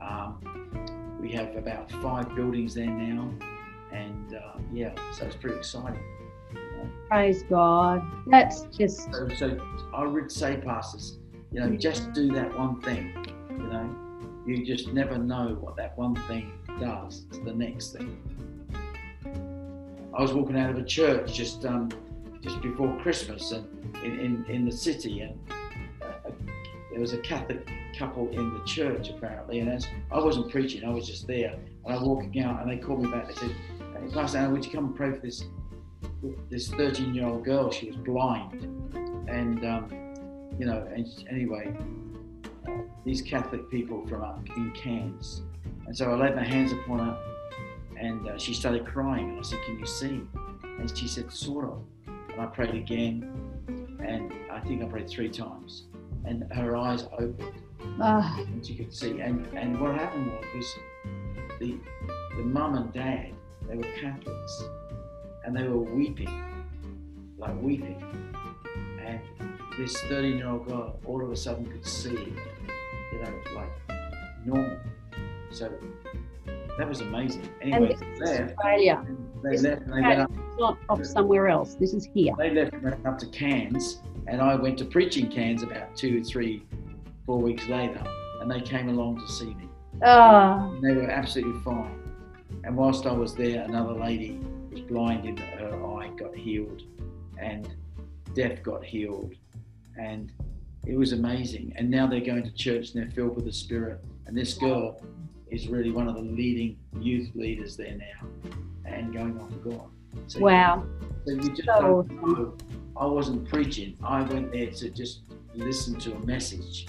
Um, 0.00 1.18
we 1.20 1.32
have 1.32 1.56
about 1.56 1.90
five 2.02 2.34
buildings 2.34 2.74
there 2.74 2.86
now. 2.86 3.30
And 3.92 4.34
uh, 4.34 4.58
yeah, 4.72 4.94
so 5.12 5.26
it's 5.26 5.36
pretty 5.36 5.56
exciting. 5.56 6.02
Praise 7.08 7.42
God. 7.44 8.02
That's 8.26 8.62
just. 8.76 9.12
So, 9.12 9.28
so 9.36 9.60
I 9.94 10.04
would 10.04 10.30
say, 10.30 10.58
pastors, 10.58 11.18
you 11.50 11.60
know, 11.60 11.70
just 11.76 12.12
do 12.12 12.30
that 12.32 12.56
one 12.58 12.80
thing. 12.82 13.14
You 13.50 13.56
know, 13.56 14.07
you 14.48 14.64
just 14.64 14.92
never 14.94 15.18
know 15.18 15.58
what 15.60 15.76
that 15.76 15.96
one 15.98 16.14
thing 16.26 16.52
does 16.80 17.24
to 17.32 17.40
the 17.40 17.52
next 17.52 17.92
thing. 17.92 18.18
I 20.16 20.22
was 20.22 20.32
walking 20.32 20.58
out 20.58 20.70
of 20.70 20.78
a 20.78 20.84
church 20.84 21.34
just 21.34 21.66
um, 21.66 21.90
just 22.40 22.62
before 22.62 22.98
Christmas 23.00 23.52
and 23.52 23.66
in, 24.02 24.18
in, 24.18 24.44
in 24.48 24.64
the 24.64 24.72
city, 24.72 25.20
and 25.20 25.38
uh, 26.00 26.30
there 26.90 27.00
was 27.00 27.12
a 27.12 27.18
Catholic 27.18 27.68
couple 27.98 28.28
in 28.30 28.54
the 28.54 28.64
church 28.64 29.10
apparently, 29.10 29.60
and 29.60 29.68
as 29.68 29.86
I 30.10 30.18
wasn't 30.18 30.50
preaching, 30.50 30.82
I 30.82 30.90
was 30.90 31.06
just 31.06 31.26
there, 31.26 31.52
and 31.52 31.94
I 31.94 31.98
was 31.98 32.08
walking 32.08 32.40
out, 32.42 32.62
and 32.62 32.70
they 32.70 32.78
called 32.78 33.02
me 33.02 33.10
back. 33.10 33.28
They 33.28 33.34
said, 33.34 33.50
hey, 33.78 34.14
"Pastor, 34.14 34.38
Anna, 34.38 34.50
would 34.50 34.64
you 34.64 34.72
come 34.72 34.86
and 34.86 34.96
pray 34.96 35.12
for 35.12 35.20
this 35.20 35.44
this 36.48 36.70
13 36.70 37.14
year 37.14 37.26
old 37.26 37.44
girl? 37.44 37.70
She 37.70 37.88
was 37.88 37.96
blind, 37.96 38.62
and 39.28 39.64
um, 39.66 39.90
you 40.58 40.64
know, 40.64 40.88
and 40.94 41.06
anyway, 41.28 41.76
these 43.08 43.22
Catholic 43.22 43.70
people 43.70 44.06
from 44.06 44.22
up 44.22 44.46
in 44.54 44.70
Cairns, 44.72 45.40
and 45.86 45.96
so 45.96 46.10
I 46.10 46.14
laid 46.14 46.36
my 46.36 46.44
hands 46.44 46.72
upon 46.72 46.98
her, 46.98 47.18
and 47.98 48.28
uh, 48.28 48.36
she 48.36 48.52
started 48.52 48.84
crying, 48.84 49.30
and 49.30 49.38
I 49.38 49.42
said, 49.42 49.60
"Can 49.64 49.78
you 49.78 49.86
see?" 49.86 50.20
And 50.62 50.94
she 50.94 51.08
said, 51.08 51.32
"Sort 51.32 51.64
of." 51.64 51.82
And 52.06 52.38
I 52.38 52.44
prayed 52.44 52.74
again, 52.74 53.24
and 54.04 54.30
I 54.52 54.60
think 54.60 54.82
I 54.82 54.86
prayed 54.86 55.08
three 55.08 55.30
times, 55.30 55.84
and 56.26 56.52
her 56.52 56.76
eyes 56.76 57.04
opened, 57.14 57.62
uh. 57.98 58.36
and 58.36 58.66
she 58.66 58.74
could 58.74 58.92
see. 58.92 59.20
And 59.20 59.46
and 59.56 59.80
what 59.80 59.94
happened 59.94 60.30
was, 60.30 60.44
was 60.54 60.76
the 61.60 61.78
the 62.36 62.42
mum 62.42 62.76
and 62.76 62.92
dad 62.92 63.32
they 63.66 63.76
were 63.76 63.90
Catholics, 63.98 64.64
and 65.46 65.56
they 65.56 65.66
were 65.66 65.78
weeping, 65.78 66.42
like 67.38 67.58
weeping, 67.62 68.04
and 69.02 69.18
this 69.78 69.96
13 70.02 70.36
year 70.36 70.48
old 70.48 70.68
girl 70.68 71.00
all 71.06 71.24
of 71.24 71.30
a 71.30 71.36
sudden 71.36 71.64
could 71.64 71.86
see, 71.86 72.34
you 73.12 73.18
know, 73.18 73.32
like 73.54 73.70
normal. 74.44 74.78
So 75.50 75.72
that 76.78 76.88
was 76.88 77.00
amazing. 77.00 77.48
Anyway, 77.60 77.76
and 77.78 78.20
this 78.20 78.30
is 78.30 78.52
Australia. 78.52 79.04
They 79.42 79.50
this 79.50 79.62
left 79.62 79.82
and 79.82 79.92
they 79.92 80.00
went 80.00 80.20
up. 80.20 80.30
Not 80.58 80.78
off 80.88 81.04
somewhere 81.04 81.48
else. 81.48 81.74
This 81.74 81.94
is 81.94 82.08
here. 82.12 82.34
They 82.38 82.50
left 82.50 82.72
and 82.72 82.82
went 82.82 83.06
up 83.06 83.18
to 83.18 83.26
Cairns, 83.26 84.02
and 84.26 84.40
I 84.40 84.54
went 84.56 84.78
to 84.78 84.84
preaching 84.84 85.28
Cairns 85.28 85.62
about 85.62 85.96
two, 85.96 86.22
three, 86.24 86.64
four 87.26 87.38
weeks 87.38 87.66
later, 87.68 88.02
and 88.40 88.50
they 88.50 88.60
came 88.60 88.88
along 88.88 89.20
to 89.20 89.28
see 89.32 89.54
me. 89.54 89.68
Oh. 90.02 90.72
And 90.74 90.82
they 90.82 90.94
were 90.94 91.10
absolutely 91.10 91.60
fine. 91.62 91.98
And 92.64 92.76
whilst 92.76 93.06
I 93.06 93.12
was 93.12 93.34
there, 93.34 93.62
another 93.62 93.92
lady 93.92 94.40
was 94.70 94.80
blind 94.80 95.26
in 95.26 95.36
her 95.36 95.74
eye 95.96 96.10
got 96.16 96.34
healed, 96.34 96.82
and 97.40 97.74
deaf 98.34 98.62
got 98.62 98.84
healed, 98.84 99.34
and 99.96 100.32
it 100.86 100.96
was 100.96 101.12
amazing. 101.12 101.72
And 101.76 101.90
now 101.90 102.06
they're 102.06 102.20
going 102.20 102.44
to 102.44 102.52
church 102.52 102.92
and 102.92 103.02
they're 103.02 103.10
filled 103.10 103.36
with 103.36 103.44
the 103.44 103.52
Spirit. 103.52 104.00
And 104.26 104.36
this 104.36 104.54
girl 104.54 105.00
is 105.50 105.68
really 105.68 105.90
one 105.90 106.08
of 106.08 106.14
the 106.14 106.22
leading 106.22 106.78
youth 107.00 107.30
leaders 107.34 107.76
there 107.76 107.96
now 107.96 108.28
and 108.84 109.12
going 109.12 109.38
on 109.38 109.50
for 109.50 109.70
God. 109.70 109.88
So 110.26 110.40
wow. 110.40 110.84
You, 111.26 111.40
so 111.40 111.42
you 111.42 111.54
just 111.54 111.68
so 111.68 111.80
don't 111.80 112.22
know. 112.22 112.56
I 112.96 113.06
wasn't 113.06 113.48
preaching. 113.48 113.96
I 114.02 114.22
went 114.22 114.52
there 114.52 114.70
to 114.70 114.90
just 114.90 115.20
listen 115.54 115.98
to 116.00 116.14
a 116.14 116.18
message 116.20 116.86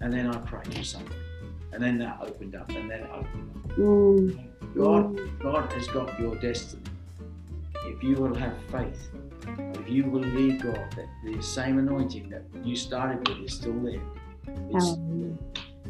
and 0.00 0.12
then 0.12 0.28
I 0.28 0.36
prayed 0.38 0.72
for 0.72 0.84
something. 0.84 1.16
And 1.72 1.82
then 1.82 1.98
that 1.98 2.18
opened 2.22 2.54
up 2.54 2.68
and 2.70 2.90
then 2.90 3.00
it 3.00 3.10
opened 3.12 3.50
up. 3.54 3.76
Mm. 3.76 4.46
God, 4.74 5.16
mm. 5.16 5.38
God 5.40 5.72
has 5.72 5.88
got 5.88 6.18
your 6.18 6.34
destiny. 6.36 6.82
If 7.84 8.02
you 8.02 8.16
will 8.16 8.34
have 8.34 8.54
faith, 8.70 9.08
if 9.74 9.88
you 9.88 10.04
believe 10.04 10.62
God 10.62 10.94
that 10.96 11.06
the 11.24 11.42
same 11.42 11.78
anointing 11.78 12.28
that 12.30 12.44
you 12.64 12.76
started 12.76 13.26
with 13.28 13.38
is 13.46 13.54
still 13.54 13.78
there. 13.80 14.00
It's, 14.70 14.92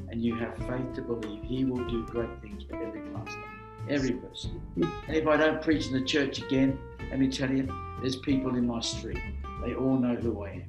and 0.08 0.22
you 0.22 0.34
have 0.36 0.56
faith 0.58 0.94
to 0.94 1.02
believe 1.02 1.42
He 1.42 1.64
will 1.64 1.84
do 1.88 2.06
great 2.06 2.30
things 2.40 2.64
for 2.68 2.82
every 2.82 3.00
pastor, 3.00 3.44
every 3.88 4.12
person. 4.12 4.60
And 4.76 5.16
if 5.16 5.26
I 5.26 5.36
don't 5.36 5.62
preach 5.62 5.86
in 5.86 5.92
the 5.92 6.04
church 6.04 6.38
again, 6.38 6.78
let 7.10 7.18
me 7.18 7.28
tell 7.28 7.50
you, 7.50 7.68
there's 8.00 8.16
people 8.16 8.56
in 8.56 8.66
my 8.66 8.80
street. 8.80 9.20
They 9.64 9.74
all 9.74 9.96
know 9.98 10.14
who 10.16 10.44
I 10.44 10.50
am. 10.50 10.64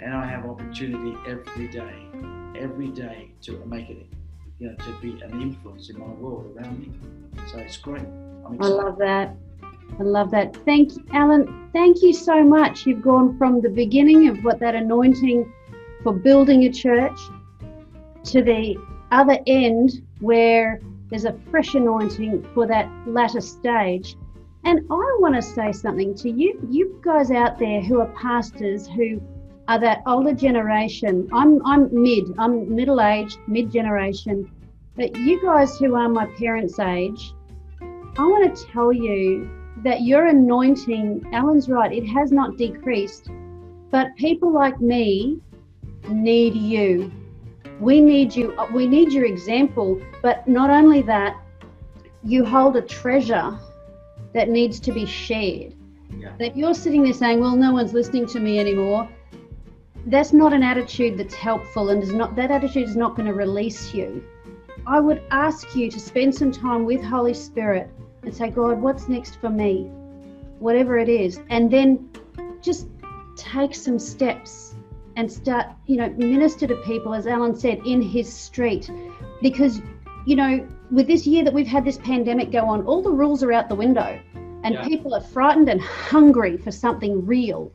And 0.00 0.14
I 0.14 0.26
have 0.26 0.44
opportunity 0.44 1.16
every 1.26 1.68
day, 1.68 1.94
every 2.56 2.88
day 2.88 3.30
to 3.42 3.64
make 3.64 3.88
it, 3.88 4.06
you 4.58 4.68
know, 4.68 4.74
to 4.74 4.92
be 5.00 5.20
an 5.22 5.40
influence 5.40 5.88
in 5.88 5.98
my 5.98 6.06
world 6.06 6.56
around 6.56 6.80
me. 6.80 6.90
So 7.50 7.58
it's 7.58 7.76
great. 7.76 8.04
I 8.44 8.66
love 8.66 8.98
that. 8.98 9.36
I 9.98 10.02
love 10.02 10.30
that. 10.32 10.56
Thank 10.64 10.96
you, 10.96 11.04
Alam. 11.12 11.70
Thank 11.72 12.02
you 12.02 12.12
so 12.12 12.42
much. 12.42 12.86
You've 12.86 13.02
gone 13.02 13.38
from 13.38 13.60
the 13.60 13.68
beginning 13.68 14.28
of 14.28 14.42
what 14.44 14.58
that 14.60 14.74
anointing 14.74 15.52
for 16.02 16.12
building 16.12 16.64
a 16.64 16.72
church 16.72 17.18
to 18.24 18.42
the 18.42 18.76
other 19.12 19.38
end 19.46 20.02
where 20.20 20.80
there's 21.10 21.24
a 21.24 21.38
fresh 21.50 21.74
anointing 21.74 22.46
for 22.54 22.66
that 22.66 22.90
latter 23.06 23.40
stage. 23.40 24.16
And 24.64 24.80
I 24.90 25.16
want 25.20 25.34
to 25.34 25.42
say 25.42 25.72
something 25.72 26.14
to 26.16 26.30
you, 26.30 26.58
you 26.70 26.98
guys 27.04 27.30
out 27.30 27.58
there 27.58 27.80
who 27.82 28.00
are 28.00 28.08
pastors 28.20 28.88
who 28.88 29.20
are 29.68 29.78
that 29.78 30.02
older 30.06 30.32
generation. 30.32 31.28
I'm 31.32 31.64
I'm 31.64 31.88
mid, 31.92 32.34
I'm 32.38 32.74
middle 32.74 33.00
aged, 33.00 33.38
mid 33.46 33.70
generation. 33.70 34.50
But 34.96 35.16
you 35.16 35.42
guys 35.42 35.76
who 35.78 35.94
are 35.94 36.08
my 36.08 36.26
parents' 36.38 36.78
age, 36.78 37.34
I 37.80 38.22
want 38.22 38.56
to 38.56 38.66
tell 38.66 38.92
you 38.92 39.50
that 39.84 40.00
your 40.00 40.26
anointing, 40.26 41.28
Alam's 41.32 41.68
right, 41.68 41.92
it 41.92 42.06
has 42.06 42.32
not 42.32 42.56
decreased. 42.56 43.28
But 43.90 44.16
people 44.16 44.50
like 44.52 44.80
me 44.80 45.40
need 46.08 46.54
you. 46.54 47.12
We 47.78 48.00
need 48.00 48.34
you. 48.34 48.52
Uh, 48.58 48.66
we 48.72 48.86
need 48.86 49.12
your 49.12 49.26
example. 49.26 50.00
But 50.22 50.48
not 50.48 50.70
only 50.70 51.02
that, 51.02 51.36
you 52.24 52.44
hold 52.44 52.76
a 52.76 52.82
treasure 52.82 53.56
that 54.32 54.48
needs 54.48 54.80
to 54.80 54.90
be 54.90 55.04
shared. 55.04 55.74
Yeah. 56.18 56.32
That 56.38 56.56
you're 56.56 56.74
sitting 56.74 57.02
there 57.02 57.12
saying, 57.12 57.40
"Well, 57.40 57.54
no 57.54 57.72
one's 57.72 57.92
listening 57.92 58.26
to 58.28 58.40
me 58.40 58.58
anymore." 58.58 59.08
That's 60.06 60.32
not 60.32 60.52
an 60.52 60.62
attitude 60.62 61.18
that's 61.18 61.34
helpful, 61.34 61.90
and 61.90 62.02
is 62.02 62.12
not 62.12 62.36
that 62.36 62.50
attitude 62.50 62.88
is 62.88 62.96
not 62.96 63.16
going 63.16 63.26
to 63.26 63.34
release 63.34 63.92
you. 63.92 64.24
I 64.86 65.00
would 65.00 65.22
ask 65.30 65.74
you 65.76 65.90
to 65.90 66.00
spend 66.00 66.34
some 66.34 66.52
time 66.52 66.84
with 66.84 67.02
Holy 67.02 67.34
Spirit 67.34 67.88
and 68.24 68.34
say, 68.34 68.50
God, 68.50 68.80
what's 68.80 69.08
next 69.08 69.40
for 69.40 69.50
me? 69.50 69.90
Whatever 70.58 70.98
it 70.98 71.08
is. 71.08 71.40
And 71.50 71.70
then 71.70 72.10
just 72.62 72.88
take 73.36 73.74
some 73.74 73.98
steps 73.98 74.74
and 75.16 75.30
start, 75.30 75.66
you 75.86 75.96
know, 75.96 76.08
minister 76.10 76.66
to 76.66 76.76
people, 76.76 77.14
as 77.14 77.26
Alam 77.26 77.54
said, 77.54 77.80
in 77.84 78.02
his 78.02 78.32
street. 78.32 78.90
Because, 79.42 79.80
you 80.26 80.36
know, 80.36 80.66
with 80.90 81.06
this 81.06 81.26
year 81.26 81.44
that 81.44 81.52
we've 81.52 81.66
had 81.66 81.84
this 81.84 81.98
pandemic 81.98 82.50
go 82.50 82.66
on, 82.66 82.84
all 82.86 83.02
the 83.02 83.10
rules 83.10 83.42
are 83.42 83.52
out 83.52 83.68
the 83.68 83.74
window 83.74 84.20
and 84.64 84.74
yeah. 84.74 84.84
people 84.84 85.14
are 85.14 85.20
frightened 85.20 85.68
and 85.68 85.80
hungry 85.80 86.56
for 86.56 86.72
something 86.72 87.24
real. 87.24 87.70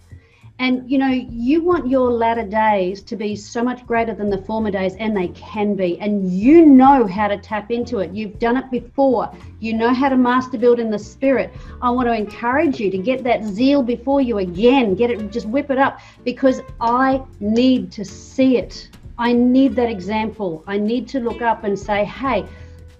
And 0.59 0.91
you 0.91 0.97
know, 0.97 1.07
you 1.07 1.63
want 1.63 1.87
your 1.87 2.11
latter 2.11 2.45
days 2.45 3.01
to 3.03 3.15
be 3.15 3.33
so 3.37 3.63
much 3.63 3.87
greater 3.87 4.13
than 4.13 4.29
the 4.29 4.41
former 4.41 4.69
days, 4.69 4.93
and 4.99 5.15
they 5.15 5.29
can 5.29 5.73
be. 5.73 5.97
And 6.01 6.29
you 6.29 6.65
know 6.65 7.07
how 7.07 7.29
to 7.29 7.37
tap 7.37 7.71
into 7.71 7.99
it. 7.99 8.11
You've 8.11 8.37
done 8.39 8.57
it 8.57 8.69
before. 8.69 9.31
You 9.61 9.73
know 9.73 9.93
how 9.93 10.09
to 10.09 10.17
master 10.17 10.57
build 10.57 10.81
in 10.81 10.91
the 10.91 10.99
spirit. 10.99 11.53
I 11.81 11.89
want 11.91 12.09
to 12.09 12.13
encourage 12.13 12.77
you 12.77 12.91
to 12.91 12.97
get 12.97 13.23
that 13.23 13.45
zeal 13.45 13.81
before 13.81 14.19
you 14.19 14.39
again. 14.39 14.95
Get 14.95 15.09
it, 15.09 15.31
just 15.31 15.47
whip 15.47 15.71
it 15.71 15.77
up 15.77 16.01
because 16.25 16.61
I 16.81 17.23
need 17.39 17.89
to 17.93 18.03
see 18.03 18.57
it. 18.57 18.89
I 19.17 19.31
need 19.31 19.77
that 19.77 19.89
example. 19.89 20.63
I 20.67 20.77
need 20.77 21.07
to 21.09 21.21
look 21.21 21.41
up 21.41 21.63
and 21.63 21.79
say, 21.79 22.03
hey, 22.03 22.45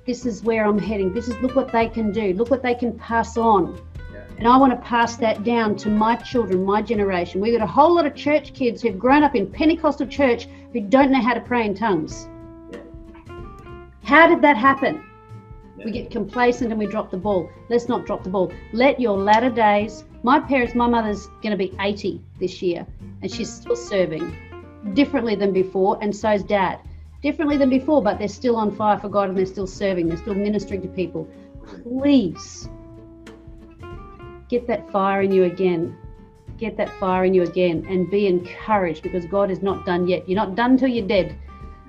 this 0.05 0.25
is 0.25 0.43
where 0.43 0.65
I'm 0.65 0.79
heading. 0.79 1.13
This 1.13 1.27
is 1.27 1.37
look 1.41 1.55
what 1.55 1.71
they 1.71 1.87
can 1.87 2.11
do. 2.11 2.33
Look 2.33 2.49
what 2.49 2.63
they 2.63 2.73
can 2.73 2.97
pass 2.97 3.37
on. 3.37 3.79
And 4.39 4.47
I 4.47 4.55
want 4.55 4.71
to 4.71 4.87
pass 4.87 5.17
that 5.17 5.43
down 5.43 5.75
to 5.75 5.89
my 5.89 6.15
children, 6.15 6.63
my 6.63 6.81
generation. 6.81 7.41
We've 7.41 7.57
got 7.57 7.63
a 7.63 7.69
whole 7.69 7.93
lot 7.93 8.05
of 8.05 8.15
church 8.15 8.53
kids 8.53 8.81
who've 8.81 8.97
grown 8.97 9.21
up 9.21 9.35
in 9.35 9.51
Pentecostal 9.51 10.07
church 10.07 10.47
who 10.71 10.79
don't 10.79 11.11
know 11.11 11.21
how 11.21 11.33
to 11.33 11.41
pray 11.41 11.65
in 11.65 11.75
tongues. 11.75 12.29
How 14.01 14.29
did 14.29 14.41
that 14.41 14.55
happen? 14.55 15.03
We 15.83 15.91
get 15.91 16.09
complacent 16.09 16.71
and 16.71 16.79
we 16.79 16.87
drop 16.87 17.11
the 17.11 17.17
ball. 17.17 17.49
Let's 17.67 17.89
not 17.89 18.05
drop 18.05 18.23
the 18.23 18.29
ball. 18.29 18.49
Let 18.71 18.97
your 19.01 19.17
latter 19.17 19.49
days. 19.49 20.05
My 20.23 20.39
parents, 20.39 20.73
my 20.73 20.87
mother's 20.87 21.27
going 21.43 21.51
to 21.51 21.57
be 21.57 21.75
80 21.77 22.21
this 22.39 22.61
year, 22.61 22.87
and 23.21 23.29
she's 23.29 23.51
still 23.51 23.75
serving 23.75 24.37
differently 24.93 25.35
than 25.35 25.51
before, 25.51 25.97
and 26.01 26.15
so's 26.15 26.43
dad. 26.43 26.79
Differently 27.21 27.57
than 27.57 27.69
before, 27.69 28.01
but 28.01 28.17
they're 28.17 28.29
still 28.29 28.55
on 28.55 28.73
fire 28.73 28.97
for 28.97 29.09
God 29.09 29.27
and 29.27 29.37
they're 29.37 29.45
still 29.45 29.67
serving, 29.67 30.07
they're 30.07 30.17
still 30.17 30.33
ministering 30.33 30.81
to 30.81 30.87
people. 30.87 31.27
Please 31.83 32.69
get 34.49 34.67
that 34.67 34.91
fire 34.91 35.21
in 35.21 35.31
you 35.31 35.45
again. 35.45 35.95
Get 36.57 36.75
that 36.75 36.89
fire 36.99 37.23
in 37.23 37.33
you 37.33 37.43
again 37.43 37.85
and 37.87 38.09
be 38.09 38.27
encouraged 38.27 39.03
because 39.03 39.25
God 39.25 39.49
is 39.49 39.61
not 39.61 39.85
done 39.85 40.07
yet. 40.07 40.27
You're 40.27 40.35
not 40.35 40.55
done 40.55 40.77
till 40.77 40.89
you're 40.89 41.07
dead. 41.07 41.37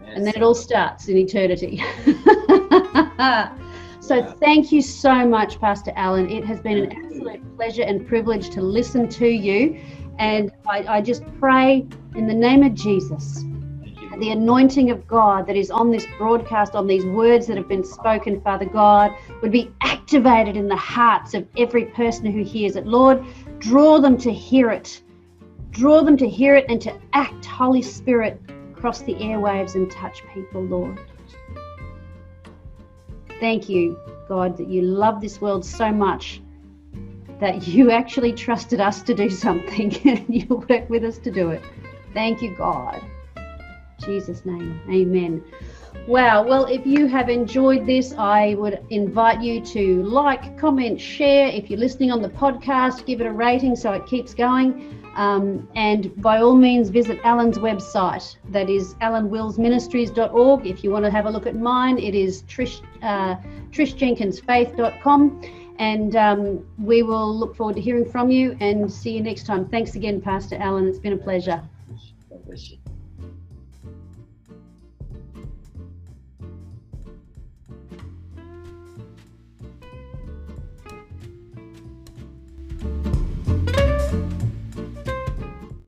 Yes. 0.02 0.12
And 0.14 0.24
then 0.24 0.34
it 0.36 0.42
all 0.42 0.54
starts 0.54 1.08
in 1.08 1.16
eternity. 1.16 1.82
so 4.00 4.22
thank 4.38 4.70
you 4.70 4.80
so 4.82 5.26
much, 5.26 5.58
Pastor 5.61 5.92
Alam. 5.96 6.28
It 6.28 6.44
has 6.44 6.61
been 6.61 6.78
an 6.78 6.92
absolute 6.92 7.56
pleasure 7.56 7.82
and 7.82 8.06
privilege 8.06 8.50
to 8.50 8.61
listen 8.61 9.08
to 9.08 9.26
you. 9.26 9.80
And 10.18 10.52
I, 10.68 10.96
I 10.96 11.00
just 11.00 11.24
pray 11.40 11.86
in 12.14 12.28
the 12.28 12.34
name 12.34 12.62
of 12.62 12.74
Jesus 12.74 13.44
the 14.20 14.30
anointing 14.30 14.90
of 14.90 15.06
God 15.06 15.46
that 15.46 15.56
is 15.56 15.70
on 15.70 15.90
this 15.90 16.06
broadcast, 16.18 16.74
on 16.74 16.86
these 16.86 17.04
words 17.06 17.46
that 17.46 17.56
have 17.56 17.68
been 17.68 17.84
spoken, 17.84 18.40
Father 18.42 18.66
God, 18.66 19.12
would 19.42 19.50
be 19.50 19.72
activated 19.82 20.56
in 20.56 20.68
the 20.68 20.76
hearts 20.76 21.34
of 21.34 21.46
every 21.56 21.86
person 21.86 22.26
who 22.26 22.44
hears 22.44 22.76
it. 22.76 22.86
Lord, 22.86 23.24
draw 23.58 23.98
them 23.98 24.18
to 24.18 24.32
hear 24.32 24.70
it. 24.70 25.02
Draw 25.70 26.02
them 26.02 26.16
to 26.18 26.28
hear 26.28 26.54
it 26.54 26.66
and 26.68 26.80
to 26.82 26.92
act, 27.12 27.46
Holy 27.46 27.82
Spirit, 27.82 28.40
across 28.72 29.00
the 29.02 29.14
airwaves 29.14 29.74
and 29.74 29.90
touch 29.90 30.22
people, 30.34 30.62
Lord. 30.62 31.00
Thank 33.40 33.68
you, 33.68 33.98
God, 34.28 34.56
that 34.58 34.68
you 34.68 34.82
love 34.82 35.20
this 35.20 35.40
world 35.40 35.64
so 35.64 35.90
much 35.90 36.42
that 37.40 37.66
you 37.66 37.90
actually 37.90 38.34
trusted 38.34 38.80
us 38.80 39.02
to 39.02 39.14
do 39.14 39.30
something 39.30 39.96
and 40.06 40.26
you 40.28 40.46
work 40.68 40.90
with 40.90 41.04
us 41.04 41.16
to 41.18 41.30
do 41.30 41.50
it. 41.50 41.62
Thank 42.12 42.42
you, 42.42 42.54
God. 42.54 43.02
Jesus' 44.05 44.44
name. 44.44 44.80
Amen. 44.90 45.42
Wow. 46.07 46.42
Well, 46.42 46.64
if 46.66 46.86
you 46.86 47.07
have 47.07 47.28
enjoyed 47.28 47.86
this, 47.86 48.12
I 48.16 48.55
would 48.55 48.84
invite 48.90 49.42
you 49.42 49.61
to 49.66 50.03
like, 50.03 50.59
comment, 50.59 51.01
share. 51.01 51.48
If 51.48 51.70
you're 51.70 51.78
listening 51.78 52.11
on 52.11 52.22
the 52.22 52.28
podcast, 52.28 53.07
give 53.07 53.20
it 53.20 53.26
a 53.26 53.32
rating 53.32 53.76
so 53.76 53.92
it 53.92 54.07
keeps 54.07 54.34
going. 54.34 55.01
Um, 55.16 55.68
and 55.74 56.14
by 56.22 56.40
all 56.40 56.55
means, 56.55 56.88
visit 56.88 57.20
Alam's 57.24 57.59
website. 57.59 58.36
That 58.51 58.70
is 58.70 58.94
alanwillsministries.org. 58.94 60.66
If 60.66 60.84
you 60.84 60.90
want 60.90 61.05
to 61.05 61.11
have 61.11 61.26
a 61.26 61.30
look 61.30 61.46
at 61.46 61.57
mine, 61.57 61.98
it 61.98 62.14
is 62.14 62.42
Trish, 62.44 62.80
uh, 63.03 63.36
trishjenkinsfaith.com. 63.70 65.42
And 65.78 66.14
um, 66.16 66.66
we 66.78 67.03
will 67.03 67.34
look 67.36 67.57
forward 67.57 67.76
to 67.76 67.82
hearing 67.82 68.05
from 68.05 68.30
you 68.30 68.57
and 68.61 68.90
see 68.90 69.12
you 69.12 69.22
next 69.22 69.44
time. 69.44 69.66
Thanks 69.68 69.94
again, 69.94 70.20
Pastor 70.20 70.57
Alam. 70.57 70.86
It's 70.86 70.98
been 70.98 71.14
a 71.14 71.18
pleasure. 71.18 71.62
God 72.28 72.44
bless 72.46 72.70
you. 72.70 72.80